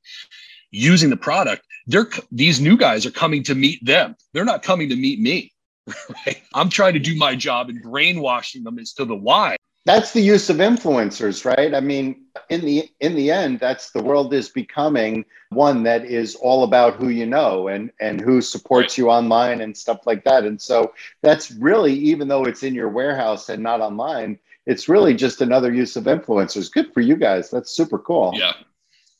using 0.71 1.11
the 1.11 1.17
product, 1.17 1.65
they're 1.87 2.09
these 2.31 2.61
new 2.61 2.77
guys 2.77 3.07
are 3.07 3.11
coming 3.11 3.43
to 3.45 3.55
meet 3.55 3.85
them. 3.85 4.17
They're 4.33 4.45
not 4.45 4.63
coming 4.63 4.89
to 4.91 4.97
meet 4.97 5.21
me. 5.21 5.53
Right? 6.27 6.43
I'm 6.55 6.71
trying 6.71 6.93
to 6.93 7.01
do 7.01 7.17
my 7.17 7.35
job 7.35 7.69
and 7.69 7.83
brainwashing 7.83 8.63
them 8.63 8.79
as 8.79 8.93
to 8.93 9.05
the 9.05 9.17
why. 9.17 9.57
That's 9.87 10.13
the 10.13 10.21
use 10.21 10.51
of 10.51 10.59
influencers, 10.59 11.45
right? 11.45 11.75
I 11.75 11.81
mean, 11.81 12.27
in 12.51 12.61
the 12.65 12.89
in 13.01 13.17
the 13.17 13.31
end, 13.31 13.61
that's 13.61 13.91
the 13.91 14.03
world 14.03 14.33
is 14.35 14.51
becoming 14.51 15.25
one 15.49 15.83
that 15.85 16.05
is 16.05 16.37
all 16.37 16.65
about 16.65 16.97
who 16.97 17.09
you 17.09 17.27
know 17.27 17.69
and 17.69 17.91
and 17.99 18.21
who 18.21 18.43
supports 18.43 18.99
you 18.99 19.11
online 19.11 19.63
and 19.63 19.77
stuff 19.77 20.01
like 20.07 20.23
that. 20.25 20.45
And 20.45 20.61
so 20.61 20.93
that's 21.23 21.51
really, 21.53 21.95
even 21.95 22.29
though 22.29 22.45
it's 22.45 22.63
in 22.63 22.75
your 22.75 22.91
warehouse 22.91 23.49
and 23.49 23.63
not 23.63 23.81
online, 23.81 24.39
it's 24.71 24.89
really 24.89 25.15
just 25.15 25.41
another 25.41 25.75
use 25.75 25.97
of 25.97 26.05
influencers. 26.05 26.71
Good 26.71 26.95
for 26.95 27.01
you 27.01 27.17
guys. 27.17 27.51
That's 27.51 27.73
super 27.73 27.99
cool. 27.99 28.33
Yeah. 28.35 28.53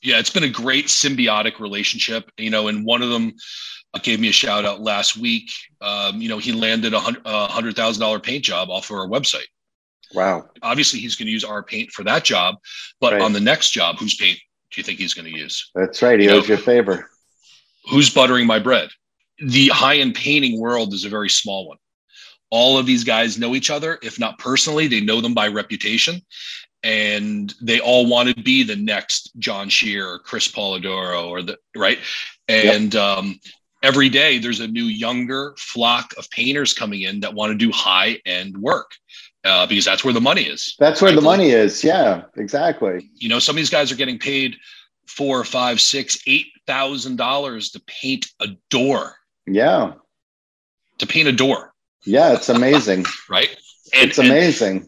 Yeah, 0.01 0.19
it's 0.19 0.31
been 0.31 0.45
a 0.45 0.49
great 0.49 0.87
symbiotic 0.87 1.59
relationship, 1.59 2.31
you 2.39 2.49
know, 2.49 2.69
and 2.69 2.87
one 2.87 3.03
of 3.03 3.11
them 3.11 3.35
gave 4.03 4.19
me 4.19 4.29
a 4.29 4.33
shout 4.33 4.65
out 4.65 4.81
last 4.81 5.17
week. 5.17 5.51
Um, 5.83 6.23
you 6.23 6.29
know, 6.29 6.39
he 6.39 6.53
landed 6.53 6.95
a 6.95 7.01
hundred 7.01 7.77
thousand 7.77 8.01
dollar 8.01 8.19
paint 8.19 8.45
job 8.45 8.71
off 8.71 8.89
of 8.89 8.97
our 8.97 9.09
website. 9.09 9.49
Wow. 10.15 10.49
Obviously, 10.63 11.01
he's 11.01 11.17
going 11.17 11.27
to 11.27 11.33
use 11.33 11.45
our 11.45 11.63
paint 11.63 11.91
for 11.91 12.03
that 12.05 12.25
job, 12.25 12.57
but 13.01 13.13
right. 13.13 13.21
on 13.21 13.35
the 13.35 13.41
next 13.41 13.73
job, 13.73 13.99
whose 13.99 14.17
paint 14.17 14.39
do 14.71 14.81
you 14.81 14.85
think 14.85 14.99
he's 14.99 15.13
going 15.13 15.31
to 15.31 15.39
use? 15.39 15.71
That's 15.75 16.01
right. 16.01 16.19
He 16.19 16.27
you 16.27 16.33
owes 16.33 16.49
know, 16.49 16.55
you 16.55 16.61
a 16.61 16.65
favor. 16.65 17.11
Who's 17.91 18.09
buttering 18.09 18.47
my 18.47 18.59
bread? 18.59 18.89
The 19.39 19.69
high 19.69 19.97
end 19.97 20.15
painting 20.15 20.59
world 20.59 20.95
is 20.95 21.05
a 21.05 21.11
very 21.11 21.29
small 21.29 21.69
one. 21.69 21.79
All 22.51 22.79
of 22.79 22.87
these 22.87 23.05
guys 23.05 23.39
know 23.39 23.55
each 23.55 23.71
other, 23.71 23.99
if 24.03 24.19
not 24.19 24.39
personally, 24.39 24.89
they 24.89 25.01
know 25.01 25.21
them 25.21 25.35
by 25.35 25.49
reputation. 25.49 26.21
And 26.83 27.53
they 27.61 27.79
all 27.79 28.07
want 28.07 28.35
to 28.35 28.43
be 28.43 28.63
the 28.63 28.77
next 28.77 29.33
John 29.39 29.69
Shear 29.69 30.09
or 30.09 30.19
Chris 30.19 30.51
Polidoro 30.51 31.29
or 31.29 31.43
the 31.43 31.59
right. 31.77 31.99
And 32.49 32.95
yep. 32.95 33.03
um, 33.03 33.39
every 33.83 34.09
day 34.09 34.39
there's 34.39 34.61
a 34.61 34.67
new 34.67 34.85
younger 34.85 35.55
flock 35.59 36.15
of 36.17 36.31
painters 36.31 36.73
coming 36.73 37.03
in 37.03 37.21
that 37.21 37.35
want 37.35 37.51
to 37.51 37.57
do 37.57 37.71
high 37.71 38.19
end 38.25 38.57
work 38.57 38.93
uh, 39.45 39.67
because 39.67 39.85
that's 39.85 40.05
where 40.05 40.15
the 40.15 40.21
money 40.21 40.43
is. 40.43 40.75
That's 40.79 41.01
where 41.01 41.13
the 41.13 41.21
money 41.21 41.51
is. 41.51 41.83
Yeah, 41.83 42.23
exactly. 42.37 43.11
You 43.17 43.29
know, 43.29 43.39
some 43.39 43.55
of 43.55 43.57
these 43.57 43.71
guys 43.71 43.91
are 43.91 43.97
getting 43.97 44.19
paid 44.19 44.57
four, 45.07 45.45
five, 45.45 45.81
six, 45.81 46.23
eight 46.27 46.47
thousand 46.67 47.17
dollars 47.17 47.71
to 47.71 47.83
paint 47.87 48.27
a 48.41 48.49
door. 48.69 49.17
Yeah. 49.47 49.95
To 50.99 51.07
paint 51.07 51.29
a 51.29 51.33
door. 51.33 51.70
Yeah, 52.05 52.33
it's 52.33 52.49
amazing. 52.49 53.05
right. 53.29 53.57
And, 53.93 54.09
it's 54.09 54.19
amazing. 54.19 54.87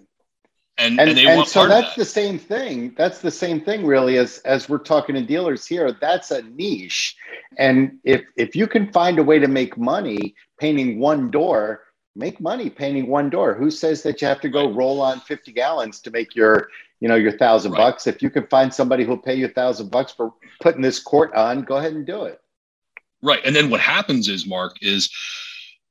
And 0.78 0.98
and, 0.98 1.10
and, 1.10 1.18
and 1.18 1.46
so 1.46 1.68
that's 1.68 1.88
that. 1.88 1.96
the 1.96 2.04
same 2.04 2.38
thing. 2.38 2.94
That's 2.96 3.18
the 3.18 3.30
same 3.30 3.60
thing, 3.60 3.84
really, 3.84 4.16
as 4.16 4.38
as 4.38 4.68
we're 4.68 4.78
talking 4.78 5.14
to 5.14 5.22
dealers 5.22 5.66
here. 5.66 5.92
That's 6.00 6.30
a 6.30 6.42
niche, 6.42 7.14
and 7.58 7.98
if 8.04 8.22
if 8.36 8.56
you 8.56 8.66
can 8.66 8.90
find 8.90 9.18
a 9.18 9.22
way 9.22 9.38
to 9.38 9.48
make 9.48 9.76
money 9.76 10.34
painting 10.58 10.98
one 10.98 11.30
door, 11.30 11.82
make 12.16 12.40
money 12.40 12.70
painting 12.70 13.08
one 13.08 13.30
door. 13.30 13.54
Who 13.54 13.70
says 13.70 14.02
that 14.02 14.22
you 14.22 14.28
have 14.28 14.40
to 14.40 14.48
go 14.48 14.66
right. 14.66 14.74
roll 14.74 15.00
on 15.00 15.20
50 15.20 15.52
gallons 15.52 16.00
to 16.00 16.10
make 16.10 16.34
your, 16.34 16.68
you 17.00 17.08
know, 17.08 17.16
your 17.16 17.36
thousand 17.36 17.72
right. 17.72 17.78
bucks? 17.78 18.06
If 18.06 18.22
you 18.22 18.30
can 18.30 18.46
find 18.46 18.72
somebody 18.72 19.04
who'll 19.04 19.18
pay 19.18 19.34
you 19.34 19.46
a 19.46 19.50
thousand 19.50 19.90
bucks 19.90 20.12
for 20.12 20.32
putting 20.60 20.82
this 20.82 21.00
court 21.00 21.34
on, 21.34 21.62
go 21.62 21.76
ahead 21.76 21.92
and 21.92 22.06
do 22.06 22.24
it. 22.24 22.40
Right. 23.22 23.40
And 23.44 23.54
then 23.54 23.70
what 23.70 23.80
happens 23.80 24.28
is, 24.28 24.46
Mark, 24.46 24.76
is 24.82 25.10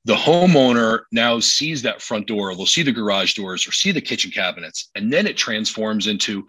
the 0.06 0.16
homeowner 0.16 1.02
now 1.12 1.40
sees 1.40 1.82
that 1.84 2.02
front 2.02 2.28
door, 2.28 2.50
or 2.50 2.56
they'll 2.56 2.66
see 2.66 2.84
the 2.84 2.92
garage 2.92 3.34
doors 3.34 3.68
or 3.68 3.72
see 3.72 3.92
the 3.92 4.02
kitchen 4.02 4.32
cabinets, 4.32 4.90
and 4.96 5.12
then 5.12 5.28
it 5.28 5.38
transforms 5.38 6.08
into, 6.08 6.46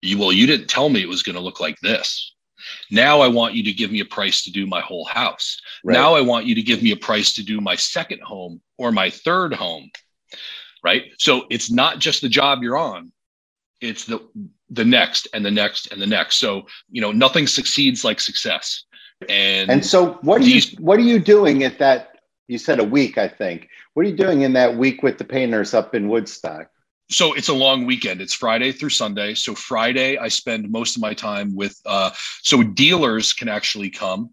you 0.00 0.18
well, 0.18 0.32
you 0.32 0.46
didn't 0.46 0.68
tell 0.68 0.88
me 0.88 1.02
it 1.02 1.08
was 1.08 1.22
going 1.22 1.36
to 1.36 1.42
look 1.42 1.60
like 1.60 1.78
this. 1.80 2.34
Now 2.90 3.20
I 3.20 3.28
want 3.28 3.54
you 3.54 3.64
to 3.64 3.72
give 3.72 3.90
me 3.90 4.00
a 4.00 4.04
price 4.04 4.44
to 4.44 4.52
do 4.52 4.66
my 4.66 4.80
whole 4.80 5.04
house. 5.04 5.60
Right. 5.84 5.94
Now 5.94 6.14
I 6.14 6.20
want 6.20 6.46
you 6.46 6.54
to 6.54 6.62
give 6.62 6.82
me 6.82 6.92
a 6.92 6.96
price 6.96 7.32
to 7.34 7.42
do 7.42 7.60
my 7.60 7.74
second 7.74 8.22
home 8.22 8.60
or 8.78 8.92
my 8.92 9.10
third 9.10 9.52
home. 9.52 9.90
Right. 10.84 11.12
So 11.18 11.46
it's 11.50 11.70
not 11.70 11.98
just 11.98 12.22
the 12.22 12.28
job 12.28 12.62
you're 12.62 12.76
on, 12.76 13.12
it's 13.80 14.04
the 14.04 14.20
the 14.70 14.84
next 14.84 15.28
and 15.34 15.44
the 15.44 15.50
next 15.50 15.92
and 15.92 16.00
the 16.00 16.06
next. 16.06 16.36
So, 16.36 16.66
you 16.90 17.00
know, 17.00 17.12
nothing 17.12 17.46
succeeds 17.46 18.04
like 18.04 18.20
success. 18.20 18.84
And 19.28 19.70
and 19.70 19.84
so 19.84 20.14
what 20.22 20.40
are 20.40 20.44
these, 20.44 20.72
you 20.72 20.78
what 20.78 20.98
are 20.98 21.02
you 21.02 21.18
doing 21.18 21.62
at 21.62 21.78
that 21.78 22.11
you 22.52 22.58
said 22.58 22.78
a 22.78 22.84
week, 22.84 23.18
I 23.18 23.28
think. 23.28 23.68
What 23.94 24.04
are 24.04 24.08
you 24.08 24.16
doing 24.16 24.42
in 24.42 24.52
that 24.52 24.76
week 24.76 25.02
with 25.02 25.18
the 25.18 25.24
painters 25.24 25.74
up 25.74 25.94
in 25.94 26.08
Woodstock? 26.08 26.68
so 27.12 27.34
it's 27.34 27.48
a 27.48 27.54
long 27.54 27.84
weekend. 27.84 28.20
It's 28.20 28.34
Friday 28.34 28.72
through 28.72 28.90
Sunday. 28.90 29.34
So 29.34 29.54
Friday, 29.54 30.16
I 30.16 30.28
spend 30.28 30.70
most 30.70 30.96
of 30.96 31.02
my 31.02 31.14
time 31.14 31.54
with. 31.54 31.78
Uh, 31.84 32.10
so 32.42 32.62
dealers 32.62 33.32
can 33.32 33.48
actually 33.48 33.90
come, 33.90 34.30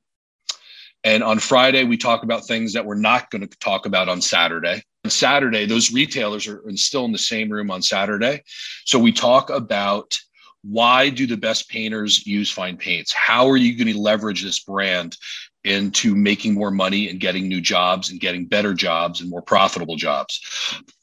and 1.04 1.24
on 1.24 1.40
Friday 1.40 1.84
we 1.84 1.98
talk 1.98 2.24
about 2.24 2.46
things 2.46 2.74
that 2.74 2.86
we're 2.86 2.96
not 2.96 3.30
going 3.32 3.48
to 3.48 3.60
talk 3.60 3.86
about 3.86 4.10
on 4.10 4.22
Saturday. 4.22 4.82
On 5.06 5.12
Saturday, 5.12 5.66
those 5.66 5.92
retailers 5.92 6.48
are 6.48 6.62
still 6.76 7.06
in 7.06 7.12
the 7.12 7.18
same 7.18 7.50
room 7.50 7.72
on 7.72 7.82
Saturday, 7.82 8.44
so 8.86 9.00
we 9.00 9.12
talk 9.12 9.50
about 9.50 10.18
why 10.64 11.10
do 11.10 11.26
the 11.26 11.38
best 11.38 11.70
painters 11.70 12.26
use 12.28 12.52
fine 12.52 12.76
paints? 12.76 13.14
How 13.14 13.48
are 13.50 13.58
you 13.58 13.78
going 13.78 13.94
to 13.94 14.00
leverage 14.00 14.44
this 14.44 14.60
brand 14.60 15.16
into 15.64 16.16
making 16.16 16.54
more 16.54 16.72
money 16.72 17.10
and 17.10 17.20
getting 17.20 17.48
new 17.48 17.62
jobs 17.62 18.10
and 18.10 18.20
getting 18.20 18.46
better 18.46 18.74
jobs 18.74 19.22
and 19.22 19.30
more 19.30 19.42
profitable 19.42 19.96
jobs. 19.96 20.40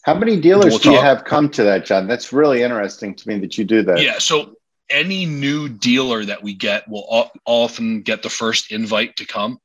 How 0.02 0.14
many 0.14 0.40
dealers 0.40 0.70
we'll 0.70 0.78
do 0.78 0.92
you 0.92 1.00
have 1.00 1.24
come 1.24 1.50
to 1.50 1.64
that, 1.64 1.84
John? 1.84 2.06
That's 2.06 2.32
really 2.32 2.62
interesting 2.62 3.14
to 3.14 3.28
me 3.28 3.38
that 3.40 3.58
you 3.58 3.64
do 3.64 3.82
that. 3.82 4.00
Yeah. 4.00 4.18
So 4.18 4.56
any 4.88 5.26
new 5.26 5.68
dealer 5.68 6.24
that 6.24 6.42
we 6.42 6.54
get 6.54 6.88
will 6.88 7.30
often 7.44 8.02
get 8.02 8.22
the 8.22 8.30
first 8.30 8.72
invite 8.72 9.16
to 9.16 9.26
come. 9.26 9.58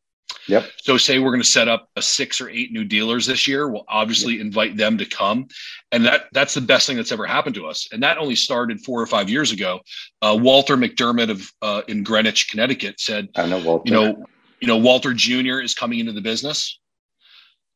Yep. 0.47 0.65
So 0.77 0.97
say 0.97 1.19
we're 1.19 1.31
going 1.31 1.41
to 1.41 1.47
set 1.47 1.67
up 1.67 1.89
a 1.95 2.01
six 2.01 2.41
or 2.41 2.49
eight 2.49 2.71
new 2.71 2.83
dealers 2.83 3.25
this 3.25 3.47
year. 3.47 3.69
We'll 3.69 3.85
obviously 3.87 4.33
yep. 4.33 4.41
invite 4.41 4.77
them 4.77 4.97
to 4.97 5.05
come, 5.05 5.47
and 5.91 6.05
that 6.05 6.25
that's 6.31 6.53
the 6.53 6.61
best 6.61 6.87
thing 6.87 6.97
that's 6.97 7.11
ever 7.11 7.25
happened 7.25 7.55
to 7.55 7.67
us. 7.67 7.87
And 7.91 8.01
that 8.03 8.17
only 8.17 8.35
started 8.35 8.81
four 8.81 9.01
or 9.01 9.05
five 9.05 9.29
years 9.29 9.51
ago. 9.51 9.81
Uh, 10.21 10.37
Walter 10.39 10.77
McDermott 10.77 11.29
of 11.29 11.51
uh, 11.61 11.81
in 11.87 12.03
Greenwich, 12.03 12.49
Connecticut, 12.49 12.99
said, 12.99 13.29
"I 13.35 13.45
know 13.45 13.59
Walter. 13.59 13.83
You 13.85 13.93
know, 13.93 14.25
you 14.61 14.67
know, 14.67 14.77
Walter 14.77 15.13
Jr. 15.13 15.59
is 15.59 15.73
coming 15.73 15.99
into 15.99 16.13
the 16.13 16.21
business. 16.21 16.79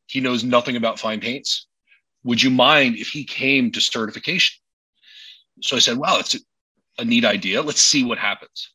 He 0.06 0.22
knows 0.22 0.44
nothing 0.44 0.76
about 0.76 1.00
fine 1.00 1.20
paints. 1.20 1.66
Would 2.24 2.42
you 2.42 2.52
mind 2.52 2.96
if 2.96 3.10
he 3.10 3.24
came 3.24 3.72
to 3.72 3.82
certification? 3.82 4.62
So 5.62 5.76
I 5.76 5.80
said, 5.80 5.98
wow, 5.98 6.18
that's 6.18 6.36
a, 6.36 6.40
a 7.00 7.06
neat 7.06 7.26
idea. 7.26 7.62
Let's 7.62 7.82
see 7.82 8.04
what 8.04 8.20
happens. 8.20 8.70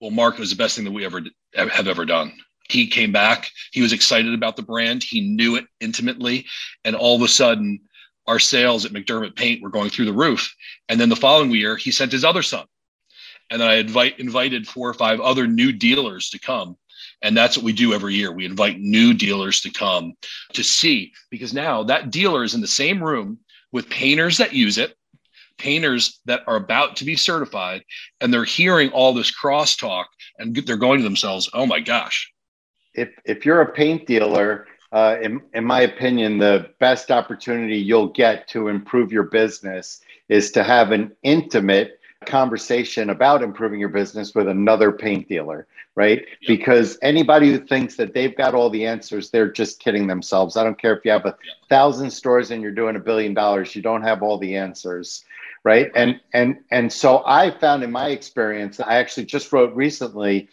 Well, 0.00 0.12
Mark 0.12 0.38
was 0.38 0.50
the 0.50 0.56
best 0.56 0.76
thing 0.76 0.84
that 0.84 0.92
we 0.92 1.04
ever 1.04 1.22
have 1.54 1.88
ever 1.88 2.04
done. 2.04 2.32
He 2.68 2.86
came 2.86 3.12
back. 3.12 3.50
He 3.72 3.82
was 3.82 3.92
excited 3.92 4.32
about 4.32 4.56
the 4.56 4.62
brand. 4.62 5.02
He 5.02 5.20
knew 5.20 5.56
it 5.56 5.66
intimately. 5.80 6.46
And 6.84 6.96
all 6.96 7.16
of 7.16 7.22
a 7.22 7.28
sudden, 7.28 7.80
our 8.26 8.38
sales 8.38 8.84
at 8.84 8.92
McDermott 8.92 9.36
Paint 9.36 9.62
were 9.62 9.70
going 9.70 9.90
through 9.90 10.06
the 10.06 10.12
roof. 10.12 10.54
And 10.88 11.00
then 11.00 11.08
the 11.08 11.16
following 11.16 11.50
year, 11.50 11.76
he 11.76 11.90
sent 11.90 12.12
his 12.12 12.24
other 12.24 12.42
son. 12.42 12.66
And 13.50 13.60
then 13.60 13.68
I 13.68 13.74
invite, 13.74 14.18
invited 14.18 14.66
four 14.66 14.88
or 14.88 14.94
five 14.94 15.20
other 15.20 15.46
new 15.46 15.72
dealers 15.72 16.30
to 16.30 16.38
come 16.38 16.76
and 17.24 17.34
that's 17.34 17.56
what 17.56 17.64
we 17.64 17.72
do 17.72 17.94
every 17.94 18.14
year. 18.14 18.30
We 18.30 18.44
invite 18.44 18.78
new 18.78 19.14
dealers 19.14 19.62
to 19.62 19.70
come 19.70 20.12
to 20.52 20.62
see 20.62 21.12
because 21.30 21.54
now 21.54 21.82
that 21.84 22.10
dealer 22.10 22.44
is 22.44 22.54
in 22.54 22.60
the 22.60 22.66
same 22.66 23.02
room 23.02 23.38
with 23.72 23.88
painters 23.88 24.36
that 24.36 24.52
use 24.52 24.76
it, 24.76 24.94
painters 25.56 26.20
that 26.26 26.42
are 26.46 26.56
about 26.56 26.96
to 26.96 27.04
be 27.04 27.16
certified, 27.16 27.82
and 28.20 28.32
they're 28.32 28.44
hearing 28.44 28.90
all 28.90 29.14
this 29.14 29.32
crosstalk 29.34 30.04
and 30.38 30.54
they're 30.54 30.76
going 30.76 30.98
to 30.98 31.04
themselves, 31.04 31.48
oh 31.54 31.64
my 31.64 31.80
gosh. 31.80 32.30
If, 32.92 33.08
if 33.24 33.46
you're 33.46 33.62
a 33.62 33.72
paint 33.72 34.06
dealer, 34.06 34.66
uh, 34.92 35.16
in, 35.22 35.40
in 35.54 35.64
my 35.64 35.80
opinion, 35.80 36.36
the 36.36 36.70
best 36.78 37.10
opportunity 37.10 37.78
you'll 37.78 38.08
get 38.08 38.46
to 38.48 38.68
improve 38.68 39.10
your 39.10 39.24
business 39.24 40.02
is 40.28 40.52
to 40.52 40.62
have 40.62 40.92
an 40.92 41.10
intimate 41.22 41.98
conversation 42.26 43.08
about 43.10 43.42
improving 43.42 43.80
your 43.80 43.88
business 43.88 44.34
with 44.34 44.46
another 44.46 44.92
paint 44.92 45.26
dealer, 45.26 45.66
right? 45.96 46.24
Because 46.46 46.98
anybody 47.02 47.50
who 47.52 47.58
thinks 47.58 47.96
that 47.96 48.14
they've 48.14 48.36
got 48.36 48.54
all 48.54 48.68
the 48.68 48.86
answers, 48.86 49.30
they're 49.30 49.50
just 49.50 49.80
kidding 49.80 50.06
themselves. 50.06 50.56
I 50.56 50.64
don't 50.64 50.80
care 50.80 50.96
if 50.96 51.04
you 51.04 51.12
have 51.12 51.26
a 51.26 51.36
thousand 51.68 52.10
stores 52.10 52.50
and 52.50 52.62
you're 52.62 52.72
doing 52.72 52.96
a 52.96 53.00
billion 53.00 53.34
dollars, 53.34 53.76
you 53.76 53.82
don't 53.82 54.02
have 54.02 54.22
all 54.22 54.38
the 54.38 54.56
answers, 54.56 55.24
right? 55.62 55.90
And 55.94 56.20
and 56.32 56.56
and 56.70 56.92
so 56.92 57.22
I 57.26 57.50
found 57.58 57.84
in 57.84 57.92
my 57.92 58.08
experience, 58.08 58.80
I 58.80 58.96
actually 58.96 59.26
just 59.26 59.52
wrote 59.52 59.74
recently 59.74 60.48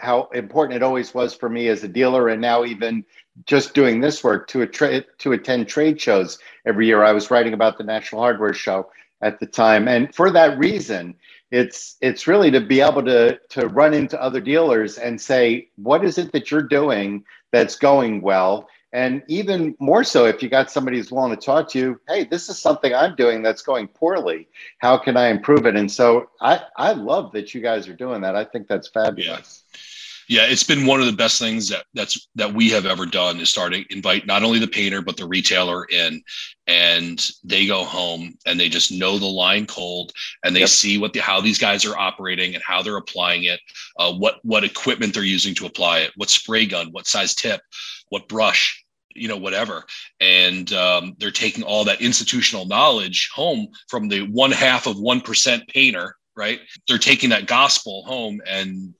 how 0.00 0.28
important 0.34 0.76
it 0.76 0.82
always 0.82 1.14
was 1.14 1.34
for 1.34 1.48
me 1.48 1.68
as 1.68 1.84
a 1.84 1.88
dealer, 1.88 2.28
and 2.28 2.40
now 2.40 2.64
even 2.64 3.04
just 3.44 3.74
doing 3.74 4.00
this 4.00 4.24
work 4.24 4.48
to 4.48 4.66
tra- 4.66 5.04
to 5.18 5.32
attend 5.32 5.68
trade 5.68 6.00
shows 6.00 6.38
every 6.66 6.86
year. 6.86 7.04
I 7.04 7.12
was 7.12 7.30
writing 7.30 7.52
about 7.52 7.76
the 7.76 7.84
National 7.84 8.22
Hardware 8.22 8.54
Show 8.54 8.90
at 9.20 9.40
the 9.40 9.46
time, 9.46 9.88
and 9.88 10.14
for 10.14 10.30
that 10.30 10.58
reason, 10.58 11.14
it's 11.50 11.96
it's 12.00 12.26
really 12.26 12.50
to 12.50 12.60
be 12.60 12.80
able 12.80 13.04
to 13.04 13.38
to 13.50 13.68
run 13.68 13.94
into 13.94 14.20
other 14.20 14.40
dealers 14.40 14.98
and 14.98 15.20
say, 15.20 15.68
what 15.76 16.04
is 16.04 16.18
it 16.18 16.32
that 16.32 16.50
you're 16.50 16.62
doing 16.62 17.24
that's 17.52 17.76
going 17.76 18.20
well? 18.20 18.68
And 18.92 19.22
even 19.28 19.76
more 19.78 20.04
so, 20.04 20.24
if 20.24 20.42
you 20.42 20.48
got 20.48 20.70
somebody 20.70 20.96
who's 20.96 21.12
willing 21.12 21.36
to 21.36 21.36
talk 21.36 21.68
to 21.70 21.78
you, 21.78 22.00
hey, 22.08 22.24
this 22.24 22.48
is 22.48 22.58
something 22.58 22.94
I'm 22.94 23.14
doing 23.14 23.42
that's 23.42 23.60
going 23.60 23.88
poorly. 23.88 24.48
How 24.78 24.96
can 24.96 25.16
I 25.16 25.28
improve 25.28 25.66
it? 25.66 25.76
And 25.76 25.90
so 25.90 26.30
I, 26.40 26.62
I 26.76 26.92
love 26.92 27.32
that 27.32 27.52
you 27.52 27.60
guys 27.60 27.88
are 27.88 27.94
doing 27.94 28.22
that. 28.22 28.36
I 28.36 28.44
think 28.44 28.68
that's 28.68 28.88
fabulous. 28.88 29.64
Yeah. 29.70 29.80
Yeah, 30.28 30.46
it's 30.46 30.64
been 30.64 30.86
one 30.86 31.00
of 31.00 31.06
the 31.06 31.12
best 31.12 31.38
things 31.38 31.68
that 31.68 31.84
that's 31.94 32.28
that 32.34 32.52
we 32.52 32.68
have 32.70 32.86
ever 32.86 33.06
done 33.06 33.38
is 33.38 33.48
starting 33.48 33.84
invite 33.90 34.26
not 34.26 34.42
only 34.42 34.58
the 34.58 34.66
painter 34.66 35.00
but 35.00 35.16
the 35.16 35.26
retailer 35.26 35.84
in, 35.86 36.22
and 36.66 37.24
they 37.44 37.66
go 37.66 37.84
home 37.84 38.34
and 38.44 38.58
they 38.58 38.68
just 38.68 38.90
know 38.90 39.18
the 39.18 39.26
line 39.26 39.66
cold 39.66 40.12
and 40.44 40.54
they 40.54 40.60
yep. 40.60 40.68
see 40.68 40.98
what 40.98 41.12
the 41.12 41.20
how 41.20 41.40
these 41.40 41.58
guys 41.58 41.84
are 41.84 41.96
operating 41.96 42.54
and 42.54 42.64
how 42.64 42.82
they're 42.82 42.96
applying 42.96 43.44
it, 43.44 43.60
uh, 43.98 44.12
what 44.12 44.36
what 44.42 44.64
equipment 44.64 45.14
they're 45.14 45.22
using 45.22 45.54
to 45.54 45.66
apply 45.66 46.00
it, 46.00 46.12
what 46.16 46.30
spray 46.30 46.66
gun, 46.66 46.88
what 46.90 47.06
size 47.06 47.34
tip, 47.34 47.60
what 48.08 48.28
brush 48.28 48.84
you 49.14 49.28
know 49.28 49.36
whatever 49.36 49.82
and 50.20 50.72
um, 50.74 51.14
they're 51.18 51.30
taking 51.30 51.64
all 51.64 51.84
that 51.84 52.02
institutional 52.02 52.66
knowledge 52.66 53.30
home 53.34 53.66
from 53.88 54.08
the 54.08 54.20
one 54.28 54.52
half 54.52 54.86
of 54.86 54.96
1% 54.96 55.68
painter 55.68 56.14
right 56.36 56.60
they're 56.86 56.98
taking 56.98 57.30
that 57.30 57.46
gospel 57.46 58.04
home 58.04 58.42
and 58.46 58.92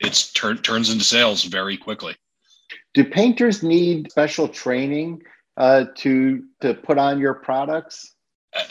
it's 0.00 0.32
turn, 0.32 0.58
turns 0.58 0.90
into 0.90 1.04
sales 1.04 1.44
very 1.44 1.76
quickly. 1.76 2.16
Do 2.94 3.04
painters 3.04 3.62
need 3.62 4.10
special 4.10 4.48
training 4.48 5.22
uh, 5.56 5.84
to 5.98 6.44
to 6.60 6.74
put 6.74 6.98
on 6.98 7.20
your 7.20 7.34
products? 7.34 8.14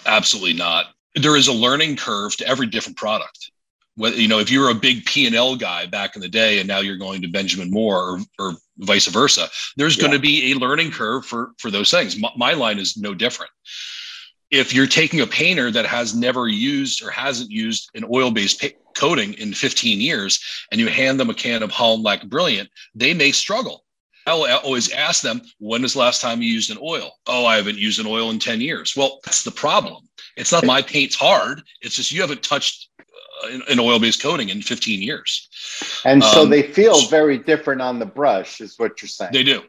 Absolutely 0.05 0.53
not. 0.53 0.87
There 1.15 1.35
is 1.35 1.47
a 1.47 1.53
learning 1.53 1.95
curve 1.95 2.35
to 2.37 2.47
every 2.47 2.67
different 2.67 2.97
product. 2.97 3.51
You 3.95 4.27
know 4.27 4.39
if 4.39 4.49
you're 4.49 4.69
a 4.69 4.75
big 4.75 5.05
p&l 5.05 5.57
guy 5.57 5.85
back 5.85 6.15
in 6.15 6.21
the 6.21 6.29
day 6.29 6.59
and 6.59 6.67
now 6.67 6.79
you're 6.79 6.97
going 6.97 7.21
to 7.21 7.27
benjamin 7.27 7.69
moore 7.69 8.11
or, 8.11 8.19
or 8.39 8.53
vice 8.77 9.07
versa 9.07 9.49
there's 9.75 9.97
yeah. 9.97 10.03
going 10.03 10.13
to 10.13 10.19
be 10.19 10.53
a 10.53 10.55
learning 10.55 10.89
curve 10.91 11.25
for 11.25 11.51
for 11.57 11.69
those 11.69 11.91
things. 11.91 12.17
My, 12.17 12.31
my 12.37 12.53
line 12.53 12.79
is 12.79 12.95
no 12.95 13.13
different 13.13 13.51
if 14.51 14.73
you're 14.73 14.87
taking 14.87 15.21
a 15.21 15.27
painter 15.27 15.71
that 15.71 15.85
has 15.85 16.15
never 16.15 16.47
used 16.47 17.03
or 17.03 17.11
hasn't 17.11 17.51
used 17.51 17.89
an 17.93 18.05
oil-based 18.11 18.61
pa- 18.61 18.67
coating 18.95 19.33
in 19.33 19.53
15 19.53 20.01
years 20.01 20.39
and 20.71 20.81
you 20.81 20.87
hand 20.87 21.19
them 21.19 21.29
a 21.29 21.33
can 21.33 21.63
of 21.63 21.71
Holland 21.71 22.03
Lac 22.03 22.25
Brilliant, 22.25 22.69
they 22.95 23.13
may 23.13 23.31
struggle. 23.31 23.85
I'll 24.25 24.45
always 24.63 24.91
ask 24.91 25.21
them, 25.21 25.41
when 25.59 25.81
was 25.81 25.93
the 25.93 25.99
last 25.99 26.21
time 26.21 26.41
you 26.41 26.51
used 26.51 26.69
an 26.69 26.77
oil? 26.81 27.11
Oh, 27.25 27.45
I 27.45 27.55
haven't 27.55 27.77
used 27.77 27.99
an 27.99 28.05
oil 28.05 28.29
in 28.29 28.37
10 28.37 28.61
years. 28.61 28.95
Well, 28.95 29.19
that's 29.25 29.43
the 29.43 29.51
problem. 29.51 30.07
It's 30.37 30.51
not 30.51 30.65
my 30.65 30.81
paint's 30.81 31.15
hard. 31.15 31.63
It's 31.81 31.95
just 31.95 32.11
you 32.11 32.21
haven't 32.21 32.43
touched 32.43 32.89
an 33.69 33.79
oil-based 33.79 34.21
coating 34.21 34.49
in 34.49 34.61
15 34.61 35.01
years. 35.01 35.49
And 36.05 36.23
so 36.23 36.43
um, 36.43 36.49
they 36.49 36.63
feel 36.63 37.07
very 37.07 37.37
different 37.37 37.81
on 37.81 37.99
the 37.99 38.05
brush, 38.05 38.61
is 38.61 38.77
what 38.77 39.01
you're 39.01 39.09
saying. 39.09 39.31
They 39.33 39.43
do. 39.43 39.63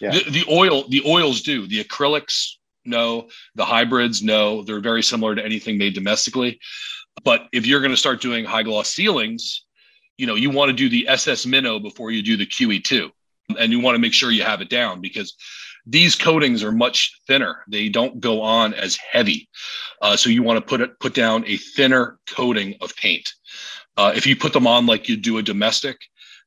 Yeah. 0.00 0.10
The, 0.10 0.30
the 0.30 0.44
oil, 0.50 0.88
the 0.88 1.02
oils 1.06 1.40
do. 1.40 1.66
The 1.66 1.82
acrylics, 1.82 2.54
no. 2.84 3.28
The 3.54 3.64
hybrids, 3.64 4.22
no. 4.22 4.62
They're 4.62 4.80
very 4.80 5.02
similar 5.02 5.34
to 5.34 5.44
anything 5.44 5.78
made 5.78 5.94
domestically. 5.94 6.60
But 7.24 7.48
if 7.52 7.66
you're 7.66 7.80
going 7.80 7.92
to 7.92 7.96
start 7.96 8.20
doing 8.20 8.44
high 8.44 8.62
gloss 8.62 8.90
ceilings, 8.90 9.64
you 10.18 10.26
know, 10.26 10.34
you 10.34 10.50
want 10.50 10.70
to 10.70 10.76
do 10.76 10.88
the 10.88 11.08
SS 11.08 11.46
Minnow 11.46 11.78
before 11.78 12.10
you 12.10 12.22
do 12.22 12.36
the 12.36 12.46
QE2. 12.46 13.10
And 13.58 13.72
you 13.72 13.80
want 13.80 13.94
to 13.94 14.00
make 14.00 14.14
sure 14.14 14.30
you 14.30 14.42
have 14.42 14.62
it 14.62 14.70
down 14.70 15.00
because 15.00 15.34
these 15.86 16.16
coatings 16.16 16.62
are 16.62 16.72
much 16.72 17.20
thinner. 17.26 17.62
They 17.68 17.88
don't 17.88 18.20
go 18.20 18.40
on 18.40 18.72
as 18.74 18.96
heavy. 18.96 19.48
Uh, 20.00 20.16
so 20.16 20.30
you 20.30 20.42
want 20.42 20.58
to 20.58 20.66
put 20.66 20.80
it 20.80 20.98
put 20.98 21.14
down 21.14 21.44
a 21.46 21.56
thinner 21.56 22.18
coating 22.26 22.74
of 22.80 22.96
paint. 22.96 23.32
Uh, 23.96 24.12
if 24.16 24.26
you 24.26 24.34
put 24.34 24.52
them 24.52 24.66
on 24.66 24.86
like 24.86 25.08
you 25.08 25.16
do 25.16 25.38
a 25.38 25.42
domestic, 25.42 25.98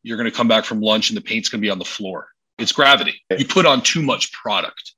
you're 0.04 0.18
going 0.18 0.30
to 0.30 0.36
come 0.36 0.48
back 0.48 0.66
from 0.66 0.82
lunch 0.82 1.10
and 1.10 1.18
the 1.18 1.22
paint's 1.22 1.50
going 1.50 1.62
to 1.62 1.66
be 1.66 1.70
on 1.70 1.80
the 1.80 1.86
floor. 1.86 2.28
It's 2.58 2.72
gravity. 2.72 3.22
You 3.38 3.46
put 3.46 3.66
on 3.66 3.82
too 3.82 4.02
much 4.02 4.34
product. 4.34 4.94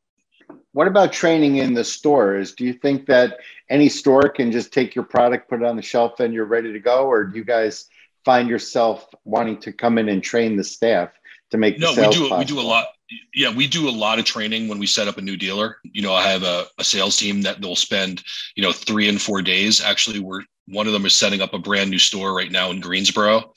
What 0.74 0.88
about 0.88 1.12
training 1.12 1.58
in 1.58 1.74
the 1.74 1.84
stores? 1.84 2.54
Do 2.54 2.64
you 2.64 2.74
think 2.74 3.08
that 3.08 3.40
any 3.70 3.90
store 3.90 4.30
can 4.30 4.52
just 4.52 4.72
take 4.72 4.96
your 4.96 5.06
product, 5.06 5.50
put 5.50 5.62
it 5.62 5.66
on 5.66 5.76
the 5.76 5.82
shelf, 5.82 6.20
and 6.20 6.34
you're 6.34 6.46
ready 6.46 6.72
to 6.74 6.80
go, 6.80 7.08
or 7.08 7.24
do 7.24 7.38
you 7.38 7.44
guys 7.44 7.86
find 8.26 8.50
yourself 8.50 9.08
wanting 9.24 9.58
to 9.62 9.72
come 9.72 9.98
in 9.98 10.10
and 10.10 10.22
train 10.22 10.56
the 10.56 10.64
staff 10.64 11.10
to 11.52 11.58
make 11.58 11.80
no, 11.80 11.94
we 11.96 12.10
do 12.10 12.36
we 12.38 12.46
do 12.46 12.60
a 12.60 12.62
lot 12.62 12.88
yeah, 13.34 13.54
we 13.54 13.68
do 13.68 13.90
a 13.90 13.92
lot 13.92 14.20
of 14.20 14.26
training 14.26 14.68
when 14.68 14.78
we 14.78 14.86
set 14.86 15.08
up 15.08 15.18
a 15.18 15.22
new 15.22 15.36
dealer. 15.36 15.78
You 15.84 16.04
know, 16.04 16.14
I 16.14 16.28
have 16.28 16.44
a, 16.44 16.66
a 16.78 16.84
sales 16.84 17.18
team 17.18 17.42
that 17.42 17.60
they'll 17.60 17.76
spend, 17.76 18.24
you 18.56 18.62
know, 18.62 18.72
three 18.72 19.10
and 19.10 19.20
four 19.20 19.42
days. 19.42 19.82
Actually, 19.82 20.20
we're 20.20 20.44
one 20.68 20.86
of 20.86 20.94
them 20.94 21.06
is 21.08 21.16
setting 21.16 21.42
up 21.42 21.54
a 21.54 21.60
brand 21.60 21.90
new 21.90 21.98
store 21.98 22.36
right 22.36 22.52
now 22.52 22.70
in 22.70 22.80
Greensboro, 22.80 23.54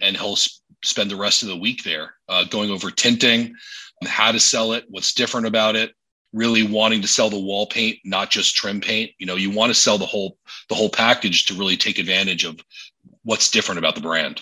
and 0.00 0.16
he'll 0.16 0.34
sp- 0.34 0.58
spend 0.82 1.10
the 1.10 1.16
rest 1.16 1.42
of 1.42 1.48
the 1.48 1.56
week 1.56 1.84
there, 1.84 2.14
uh, 2.28 2.44
going 2.44 2.70
over 2.70 2.90
tinting, 2.90 3.54
how 4.04 4.32
to 4.32 4.40
sell 4.40 4.72
it, 4.72 4.84
what's 4.88 5.14
different 5.14 5.46
about 5.46 5.76
it, 5.76 5.92
really 6.32 6.62
wanting 6.62 7.02
to 7.02 7.08
sell 7.08 7.30
the 7.30 7.38
wall 7.38 7.66
paint, 7.66 7.98
not 8.04 8.30
just 8.30 8.54
trim 8.54 8.80
paint. 8.80 9.12
You 9.18 9.26
know, 9.26 9.36
you 9.36 9.50
want 9.50 9.70
to 9.70 9.74
sell 9.74 9.98
the 9.98 10.06
whole 10.06 10.38
the 10.68 10.74
whole 10.74 10.90
package 10.90 11.46
to 11.46 11.54
really 11.54 11.76
take 11.76 11.98
advantage 11.98 12.44
of 12.44 12.60
what's 13.24 13.50
different 13.50 13.78
about 13.78 13.94
the 13.94 14.00
brand. 14.00 14.40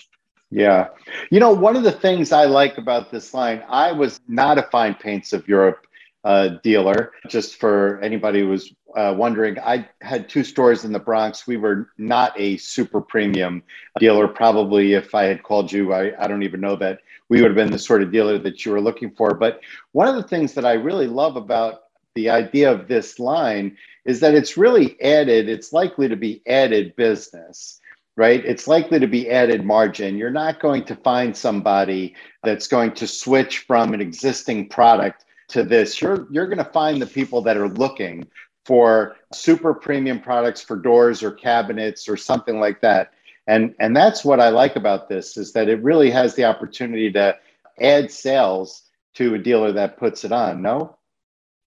Yeah. 0.51 0.87
You 1.29 1.39
know, 1.39 1.51
one 1.51 1.75
of 1.75 1.83
the 1.83 1.91
things 1.91 2.31
I 2.31 2.45
like 2.45 2.77
about 2.77 3.11
this 3.11 3.33
line, 3.33 3.63
I 3.69 3.91
was 3.91 4.19
not 4.27 4.57
a 4.57 4.63
Fine 4.63 4.95
Paints 4.95 5.31
of 5.31 5.47
Europe 5.47 5.85
uh, 6.23 6.49
dealer. 6.63 7.11
Just 7.27 7.57
for 7.57 7.99
anybody 8.01 8.41
who 8.41 8.49
was 8.49 8.73
uh, 8.95 9.13
wondering, 9.15 9.59
I 9.59 9.87
had 10.01 10.27
two 10.27 10.43
stores 10.43 10.85
in 10.85 10.91
the 10.91 10.99
Bronx. 10.99 11.45
We 11.45 11.57
were 11.57 11.89
not 11.97 12.33
a 12.39 12.57
super 12.57 12.99
premium 12.99 13.63
dealer. 13.99 14.27
Probably 14.27 14.93
if 14.93 15.13
I 15.13 15.25
had 15.25 15.43
called 15.43 15.71
you, 15.71 15.93
I, 15.93 16.23
I 16.23 16.27
don't 16.27 16.43
even 16.43 16.61
know 16.61 16.75
that 16.77 16.99
we 17.29 17.41
would 17.41 17.51
have 17.51 17.55
been 17.55 17.71
the 17.71 17.79
sort 17.79 18.03
of 18.03 18.11
dealer 18.11 18.37
that 18.39 18.65
you 18.65 18.71
were 18.71 18.81
looking 18.81 19.11
for. 19.11 19.33
But 19.33 19.61
one 19.91 20.07
of 20.07 20.15
the 20.15 20.27
things 20.27 20.53
that 20.53 20.65
I 20.65 20.73
really 20.73 21.07
love 21.07 21.35
about 21.35 21.81
the 22.15 22.29
idea 22.29 22.71
of 22.71 22.87
this 22.87 23.19
line 23.19 23.77
is 24.05 24.19
that 24.19 24.33
it's 24.33 24.57
really 24.57 24.99
added, 25.01 25.47
it's 25.47 25.71
likely 25.71 26.07
to 26.07 26.15
be 26.15 26.41
added 26.47 26.95
business 26.95 27.79
right? 28.19 28.43
It's 28.43 28.67
likely 28.67 28.99
to 28.99 29.07
be 29.07 29.29
added 29.29 29.63
margin. 29.63 30.17
You're 30.17 30.29
not 30.29 30.59
going 30.59 30.83
to 30.87 30.95
find 30.97 31.35
somebody 31.35 32.17
that's 32.43 32.67
going 32.67 32.91
to 32.95 33.07
switch 33.07 33.59
from 33.59 33.93
an 33.93 34.01
existing 34.01 34.67
product 34.67 35.23
to 35.47 35.63
this. 35.63 36.01
You're 36.01 36.27
you're 36.29 36.47
going 36.47 36.57
to 36.57 36.65
find 36.65 37.01
the 37.01 37.07
people 37.07 37.41
that 37.43 37.55
are 37.55 37.69
looking 37.69 38.27
for 38.65 39.15
super 39.33 39.73
premium 39.73 40.19
products 40.19 40.61
for 40.61 40.75
doors 40.75 41.23
or 41.23 41.31
cabinets 41.31 42.09
or 42.09 42.17
something 42.17 42.59
like 42.59 42.81
that. 42.81 43.13
And 43.49 43.73
and 43.79 43.97
that's 43.97 44.23
what 44.23 44.39
I 44.39 44.49
like 44.49 44.75
about 44.75 45.09
this 45.09 45.35
is 45.35 45.53
that 45.53 45.69
it 45.69 45.81
really 45.81 46.11
has 46.11 46.35
the 46.35 46.45
opportunity 46.45 47.11
to 47.13 47.35
add 47.81 48.11
sales 48.11 48.83
to 49.15 49.33
a 49.33 49.39
dealer 49.39 49.71
that 49.71 49.97
puts 49.97 50.23
it 50.23 50.31
on. 50.31 50.61
No? 50.61 50.95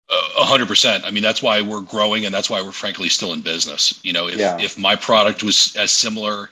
A 0.09 0.43
hundred 0.43 0.67
percent. 0.67 1.05
I 1.05 1.11
mean, 1.11 1.23
that's 1.23 1.41
why 1.41 1.61
we're 1.61 1.79
growing, 1.79 2.25
and 2.25 2.35
that's 2.35 2.49
why 2.49 2.61
we're 2.61 2.73
frankly 2.73 3.07
still 3.07 3.31
in 3.31 3.39
business. 3.41 3.97
You 4.03 4.11
know, 4.11 4.27
if 4.27 4.37
yeah. 4.37 4.59
if 4.59 4.77
my 4.77 4.97
product 4.97 5.41
was 5.41 5.73
as 5.77 5.91
similar, 5.91 6.49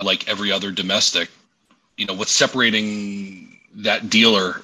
like 0.00 0.28
every 0.28 0.52
other 0.52 0.70
domestic, 0.70 1.28
you 1.96 2.06
know, 2.06 2.14
what's 2.14 2.30
separating 2.30 3.58
that 3.74 4.08
dealer 4.08 4.62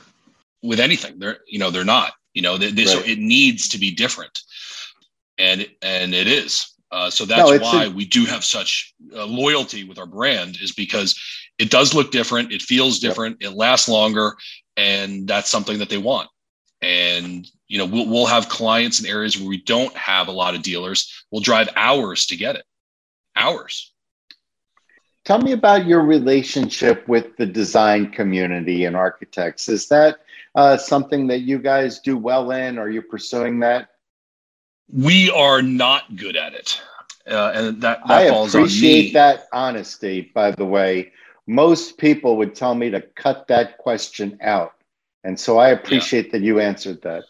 with 0.62 0.79
anything? 0.79 1.18
They're 1.18 1.38
you 1.48 1.59
know 1.59 1.72
they're 1.72 1.85
not. 1.85 2.12
You 2.35 2.42
know, 2.42 2.57
they, 2.57 2.70
they, 2.70 2.85
right. 2.85 2.92
so 2.92 3.00
it 3.00 3.18
needs 3.18 3.68
to 3.70 3.79
be 3.79 3.90
different, 3.90 4.42
and 5.38 5.66
and 5.83 6.14
it 6.14 6.29
is. 6.29 6.74
Uh, 6.94 7.11
so 7.11 7.24
that's 7.24 7.50
no, 7.50 7.59
why 7.59 7.85
a- 7.87 7.90
we 7.90 8.04
do 8.04 8.24
have 8.24 8.44
such 8.44 8.94
uh, 9.16 9.26
loyalty 9.26 9.83
with 9.83 9.98
our 9.98 10.07
brand, 10.07 10.57
is 10.62 10.70
because 10.70 11.18
it 11.59 11.68
does 11.68 11.92
look 11.92 12.12
different, 12.12 12.52
it 12.52 12.62
feels 12.62 13.00
different, 13.00 13.37
yep. 13.40 13.50
it 13.50 13.57
lasts 13.57 13.88
longer, 13.88 14.37
and 14.76 15.26
that's 15.26 15.50
something 15.50 15.78
that 15.78 15.88
they 15.88 15.98
want. 15.98 16.28
And 16.80 17.50
you 17.66 17.78
know 17.78 17.87
we'll, 17.87 18.07
we'll 18.07 18.26
have 18.26 18.48
clients 18.48 19.00
in 19.00 19.07
areas 19.07 19.37
where 19.37 19.48
we 19.48 19.61
don't 19.62 19.94
have 19.96 20.28
a 20.28 20.33
lot 20.33 20.54
of 20.54 20.62
dealers 20.62 21.24
we'll 21.30 21.40
drive 21.40 21.68
hours 21.74 22.26
to 22.26 22.37
get 22.37 22.54
it 22.54 22.64
hours. 23.35 23.92
Tell 25.24 25.40
me 25.40 25.52
about 25.52 25.87
your 25.87 26.02
relationship 26.02 27.09
with 27.09 27.37
the 27.38 27.46
design 27.46 28.12
community 28.12 28.85
and 28.85 28.94
architects. 28.94 29.68
Is 29.68 29.88
that 29.88 30.18
uh, 30.54 30.76
something 30.76 31.26
that 31.28 31.40
you 31.40 31.59
guys 31.59 31.98
do 31.98 32.16
well 32.16 32.52
in? 32.52 32.78
Are 32.78 32.90
you 32.90 33.02
pursuing 33.02 33.59
that 33.61 33.88
we 34.92 35.31
are 35.31 35.62
not 35.62 36.16
good 36.16 36.37
at 36.37 36.55
it 36.55 36.81
uh, 37.27 37.53
and 37.55 37.83
that, 37.83 38.01
that 38.07 38.11
I 38.11 38.23
appreciate 38.23 39.12
that 39.12 39.49
honesty 39.53 40.31
by 40.35 40.51
the 40.51 40.64
way 40.64 41.12
most 41.47 41.99
people 41.99 42.37
would 42.38 42.55
tell 42.55 42.75
me 42.75 42.90
to 42.90 43.01
cut 43.01 43.49
that 43.49 43.79
question 43.79 44.38
out 44.40 44.75
and 45.25 45.40
so 45.40 45.59
I 45.59 45.70
appreciate 45.70 46.27
yeah. 46.27 46.33
that 46.33 46.42
you 46.42 46.61
answered 46.61 47.03
that. 47.03 47.25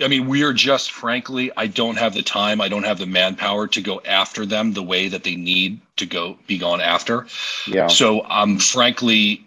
I 0.00 0.08
mean, 0.08 0.28
we 0.28 0.44
are 0.44 0.54
just 0.54 0.92
frankly, 0.92 1.50
I 1.56 1.66
don't 1.66 1.98
have 1.98 2.14
the 2.14 2.22
time, 2.22 2.60
I 2.60 2.68
don't 2.68 2.84
have 2.84 2.98
the 2.98 3.06
manpower 3.06 3.66
to 3.66 3.82
go 3.82 4.00
after 4.06 4.46
them 4.46 4.72
the 4.72 4.82
way 4.82 5.08
that 5.08 5.24
they 5.24 5.36
need 5.36 5.80
to 5.96 6.06
go 6.06 6.38
be 6.46 6.56
gone 6.56 6.80
after. 6.80 7.26
Yeah. 7.66 7.88
So 7.88 8.24
I'm 8.24 8.58
frankly 8.58 9.46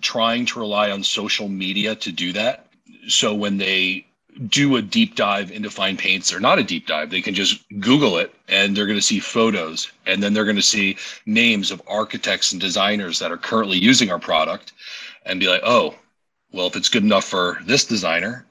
trying 0.00 0.46
to 0.46 0.60
rely 0.60 0.90
on 0.92 1.02
social 1.02 1.48
media 1.48 1.96
to 1.96 2.12
do 2.12 2.32
that. 2.34 2.66
So 3.08 3.34
when 3.34 3.56
they 3.56 4.06
do 4.46 4.76
a 4.76 4.82
deep 4.82 5.16
dive 5.16 5.50
into 5.50 5.70
fine 5.70 5.96
paints 5.96 6.32
or 6.32 6.38
not 6.38 6.58
a 6.58 6.62
deep 6.62 6.86
dive, 6.86 7.10
they 7.10 7.20
can 7.20 7.34
just 7.34 7.64
Google 7.80 8.18
it 8.18 8.34
and 8.48 8.76
they're 8.76 8.86
going 8.86 8.98
to 8.98 9.02
see 9.02 9.20
photos 9.20 9.90
and 10.06 10.22
then 10.22 10.32
they're 10.32 10.44
going 10.44 10.56
to 10.56 10.62
see 10.62 10.96
names 11.26 11.70
of 11.70 11.82
architects 11.88 12.52
and 12.52 12.60
designers 12.60 13.18
that 13.18 13.32
are 13.32 13.36
currently 13.36 13.78
using 13.78 14.10
our 14.10 14.18
product 14.18 14.72
and 15.24 15.40
be 15.40 15.48
like, 15.48 15.62
oh, 15.64 15.94
well, 16.52 16.66
if 16.66 16.76
it's 16.76 16.88
good 16.88 17.02
enough 17.02 17.24
for 17.24 17.58
this 17.64 17.84
designer, 17.84 18.46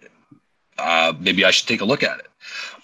uh, 0.78 1.13
maybe 1.19 1.45
I 1.45 1.52
should 1.52 1.67
take 1.67 1.82
a 1.82 1.86
look 1.86 2.04
at 2.04 2.19
it. 2.19 2.28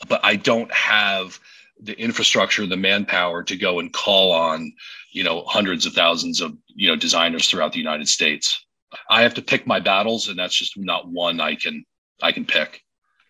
But 0.08 0.22
I 0.24 0.36
don't 0.36 0.72
have 0.72 1.40
the 1.80 2.00
infrastructure, 2.00 2.66
the 2.66 2.78
manpower 2.78 3.44
to 3.44 3.56
go 3.56 3.80
and 3.80 3.92
call 3.92 4.32
on, 4.32 4.74
you 5.12 5.24
know, 5.24 5.44
hundreds 5.46 5.86
of 5.86 5.94
thousands 5.94 6.42
of, 6.42 6.58
you 6.68 6.88
know, 6.88 6.96
designers 6.96 7.48
throughout 7.48 7.74
the 7.74 7.80
United 7.80 8.08
States. 8.08 8.66
I 9.10 9.22
have 9.22 9.34
to 9.36 9.42
pick 9.42 9.68
my 9.68 9.80
battles, 9.80 10.28
and 10.28 10.38
that's 10.38 10.56
just 10.56 10.78
not 10.78 11.08
one 11.08 11.40
I 11.40 11.56
can 11.56 11.84
I 12.22 12.32
can 12.32 12.46
pick. 12.46 12.83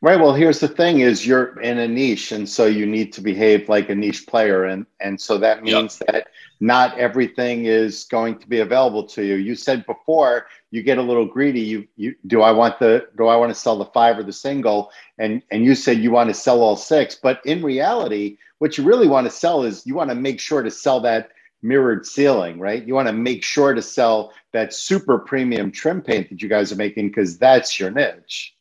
Right. 0.04 0.20
Well, 0.20 0.34
here's 0.34 0.60
the 0.60 0.68
thing: 0.68 1.00
is 1.00 1.26
you're 1.26 1.58
in 1.62 1.78
a 1.78 1.88
niche, 1.88 2.34
and 2.34 2.48
so 2.50 2.66
you 2.66 2.86
need 2.86 3.13
to 3.13 3.22
behave 3.22 3.70
like 3.70 3.89
a 3.89 3.96
niche 3.96 4.28
player, 4.28 4.66
and 4.66 4.86
and 5.00 5.20
so 5.20 5.38
that 5.38 5.63
means 5.63 5.98
yep. 6.02 6.12
that 6.12 6.28
not 6.60 6.98
everything 6.98 7.68
is 7.68 8.04
going 8.04 8.38
to 8.39 8.50
be 8.50 8.60
available 8.60 9.06
to 9.06 9.24
you. 9.24 9.36
You 9.36 9.56
said 9.56 9.86
before 9.86 10.48
you 10.72 10.84
get 10.84 10.98
a 10.98 11.02
little 11.02 11.26
greedy. 11.26 11.62
You 11.62 11.88
you 11.96 12.16
do 12.28 12.42
I 12.42 12.52
want 12.52 12.80
the 12.80 13.08
do 13.16 13.28
I 13.28 13.38
want 13.38 13.52
to 13.52 13.58
sell 13.58 13.78
the 13.78 13.86
five 13.86 14.18
or 14.18 14.24
the 14.24 14.34
single? 14.34 14.92
And 15.20 15.42
and 15.52 15.63
you 15.63 15.74
said 15.74 16.00
you 16.00 16.12
want 16.12 16.30
to 16.30 16.34
sell 16.34 16.60
all 16.60 16.76
six, 16.76 17.16
but 17.16 17.39
in 17.46 17.63
reality, 17.63 18.38
what 18.60 18.78
you 18.78 18.84
really 18.84 19.08
want 19.08 19.26
to 19.28 19.32
sell 19.32 19.63
is 19.63 19.88
you 19.88 19.96
want 19.96 20.10
to 20.10 20.16
make 20.16 20.42
sure 20.42 20.63
to 20.63 20.70
sell 20.70 21.00
that 21.00 21.30
mirrored 21.62 22.06
ceiling, 22.06 22.60
right? 22.60 22.86
You 22.86 22.94
want 22.94 23.08
to 23.08 23.13
make 23.13 23.42
sure 23.42 23.74
to 23.74 23.82
sell 23.82 24.34
that 24.52 24.74
super 24.74 25.18
premium 25.18 25.72
trim 25.72 26.02
paint 26.02 26.30
that 26.30 26.42
you 26.42 26.50
guys 26.50 26.74
are 26.74 26.76
making 26.76 27.08
because 27.08 27.38
that's 27.38 27.80
your 27.80 27.89
niche. 27.89 28.54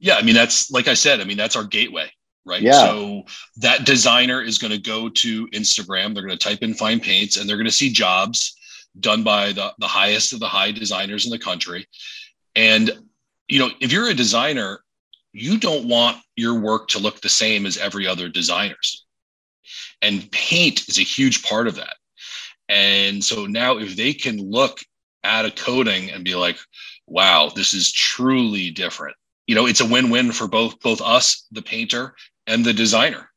Yeah, 0.00 0.16
I 0.16 0.22
mean 0.22 0.34
that's 0.34 0.70
like 0.70 0.88
I 0.88 0.94
said. 0.94 1.20
I 1.20 1.24
mean 1.24 1.36
that's 1.36 1.56
our 1.56 1.64
gateway, 1.64 2.10
right? 2.46 2.62
Yeah. 2.62 2.72
So 2.72 3.22
that 3.58 3.84
designer 3.84 4.42
is 4.42 4.58
going 4.58 4.72
to 4.72 4.78
go 4.78 5.10
to 5.10 5.46
Instagram. 5.48 6.14
They're 6.14 6.26
going 6.26 6.36
to 6.36 6.38
type 6.38 6.62
in 6.62 6.74
fine 6.74 7.00
paints, 7.00 7.36
and 7.36 7.48
they're 7.48 7.58
going 7.58 7.66
to 7.66 7.72
see 7.72 7.92
jobs 7.92 8.56
done 8.98 9.22
by 9.22 9.52
the 9.52 9.72
the 9.78 9.86
highest 9.86 10.32
of 10.32 10.40
the 10.40 10.48
high 10.48 10.72
designers 10.72 11.26
in 11.26 11.30
the 11.30 11.38
country. 11.38 11.86
And 12.56 12.90
you 13.48 13.58
know, 13.58 13.70
if 13.80 13.92
you're 13.92 14.08
a 14.08 14.14
designer, 14.14 14.80
you 15.32 15.58
don't 15.58 15.86
want 15.86 16.16
your 16.34 16.58
work 16.58 16.88
to 16.88 16.98
look 16.98 17.20
the 17.20 17.28
same 17.28 17.66
as 17.66 17.76
every 17.76 18.06
other 18.06 18.28
designer's. 18.28 19.04
And 20.00 20.30
paint 20.32 20.88
is 20.88 20.98
a 20.98 21.02
huge 21.02 21.42
part 21.42 21.68
of 21.68 21.76
that. 21.76 21.96
And 22.70 23.22
so 23.22 23.44
now, 23.46 23.76
if 23.76 23.96
they 23.96 24.14
can 24.14 24.38
look 24.38 24.78
at 25.24 25.44
a 25.44 25.50
coating 25.50 26.10
and 26.10 26.24
be 26.24 26.34
like, 26.34 26.58
wow, 27.06 27.52
this 27.54 27.74
is 27.74 27.92
truly 27.92 28.70
different 28.70 29.16
you 29.50 29.56
know 29.56 29.66
it's 29.66 29.80
a 29.80 29.84
win-win 29.84 30.30
for 30.30 30.46
both 30.46 30.78
both 30.78 31.00
us 31.00 31.44
the 31.50 31.60
painter 31.60 32.14
and 32.46 32.64
the 32.64 32.72
designer. 32.72 33.28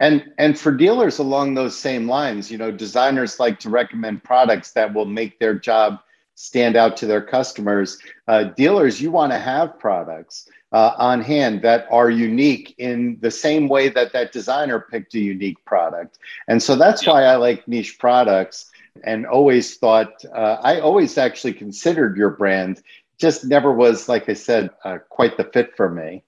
And 0.00 0.24
and 0.36 0.58
for 0.58 0.72
dealers 0.72 1.20
along 1.20 1.54
those 1.54 1.78
same 1.78 2.08
lines 2.08 2.50
you 2.50 2.58
know 2.58 2.72
designers 2.72 3.38
like 3.38 3.60
to 3.60 3.70
recommend 3.70 4.24
products 4.24 4.72
that 4.72 4.92
will 4.92 5.04
make 5.04 5.38
their 5.38 5.54
job 5.54 6.00
stand 6.34 6.74
out 6.74 6.96
to 6.96 7.06
their 7.06 7.22
customers. 7.22 7.98
Uh, 8.26 8.42
dealers 8.62 9.00
you 9.00 9.12
want 9.12 9.30
to 9.30 9.38
have 9.38 9.78
products 9.78 10.48
uh, 10.72 10.90
on 10.98 11.20
hand 11.20 11.62
that 11.62 11.86
are 11.88 12.10
unique 12.10 12.74
in 12.78 13.16
the 13.20 13.30
same 13.30 13.68
way 13.68 13.88
that 13.88 14.12
that 14.12 14.32
designer 14.32 14.80
picked 14.80 15.14
a 15.14 15.20
unique 15.20 15.64
product. 15.64 16.18
And 16.48 16.60
so 16.60 16.74
that's 16.74 17.06
why 17.06 17.22
i 17.22 17.36
like 17.36 17.68
niche 17.68 17.96
products 18.00 18.72
and 19.04 19.26
always 19.26 19.76
thought 19.76 20.24
uh, 20.34 20.56
i 20.62 20.80
always 20.80 21.18
actually 21.18 21.52
considered 21.52 22.16
your 22.16 22.30
brand 22.30 22.82
just 23.24 23.46
never 23.46 23.72
was, 23.72 24.06
like 24.06 24.28
I 24.28 24.34
said, 24.34 24.70
uh, 24.84 24.98
quite 25.08 25.38
the 25.38 25.44
fit 25.44 25.74
for 25.76 25.88
me. 25.88 26.24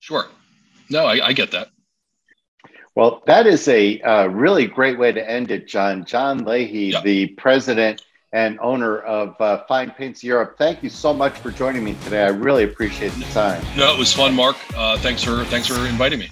Sure. 0.00 0.26
No, 0.90 1.06
I, 1.06 1.28
I 1.28 1.32
get 1.32 1.52
that. 1.52 1.68
Well, 2.96 3.22
that 3.26 3.46
is 3.46 3.68
a 3.68 4.00
uh, 4.00 4.26
really 4.26 4.66
great 4.66 4.98
way 4.98 5.12
to 5.12 5.30
end 5.30 5.50
it, 5.50 5.68
John. 5.68 6.04
John 6.04 6.44
Leahy, 6.44 6.86
yep. 6.92 7.04
the 7.04 7.28
president 7.28 8.02
and 8.32 8.58
owner 8.60 8.98
of 8.98 9.40
uh, 9.40 9.64
Fine 9.68 9.92
Paints 9.92 10.24
Europe. 10.24 10.56
Thank 10.58 10.82
you 10.82 10.88
so 10.88 11.14
much 11.14 11.34
for 11.34 11.50
joining 11.50 11.84
me 11.84 11.94
today. 12.04 12.24
I 12.24 12.30
really 12.30 12.64
appreciate 12.64 13.12
the 13.12 13.24
time. 13.26 13.62
No, 13.76 13.94
it 13.94 13.98
was 13.98 14.12
fun, 14.12 14.34
Mark. 14.34 14.56
Uh, 14.74 14.96
thanks 14.98 15.22
for 15.22 15.44
thanks 15.44 15.68
for 15.68 15.86
inviting 15.86 16.18
me. 16.18 16.30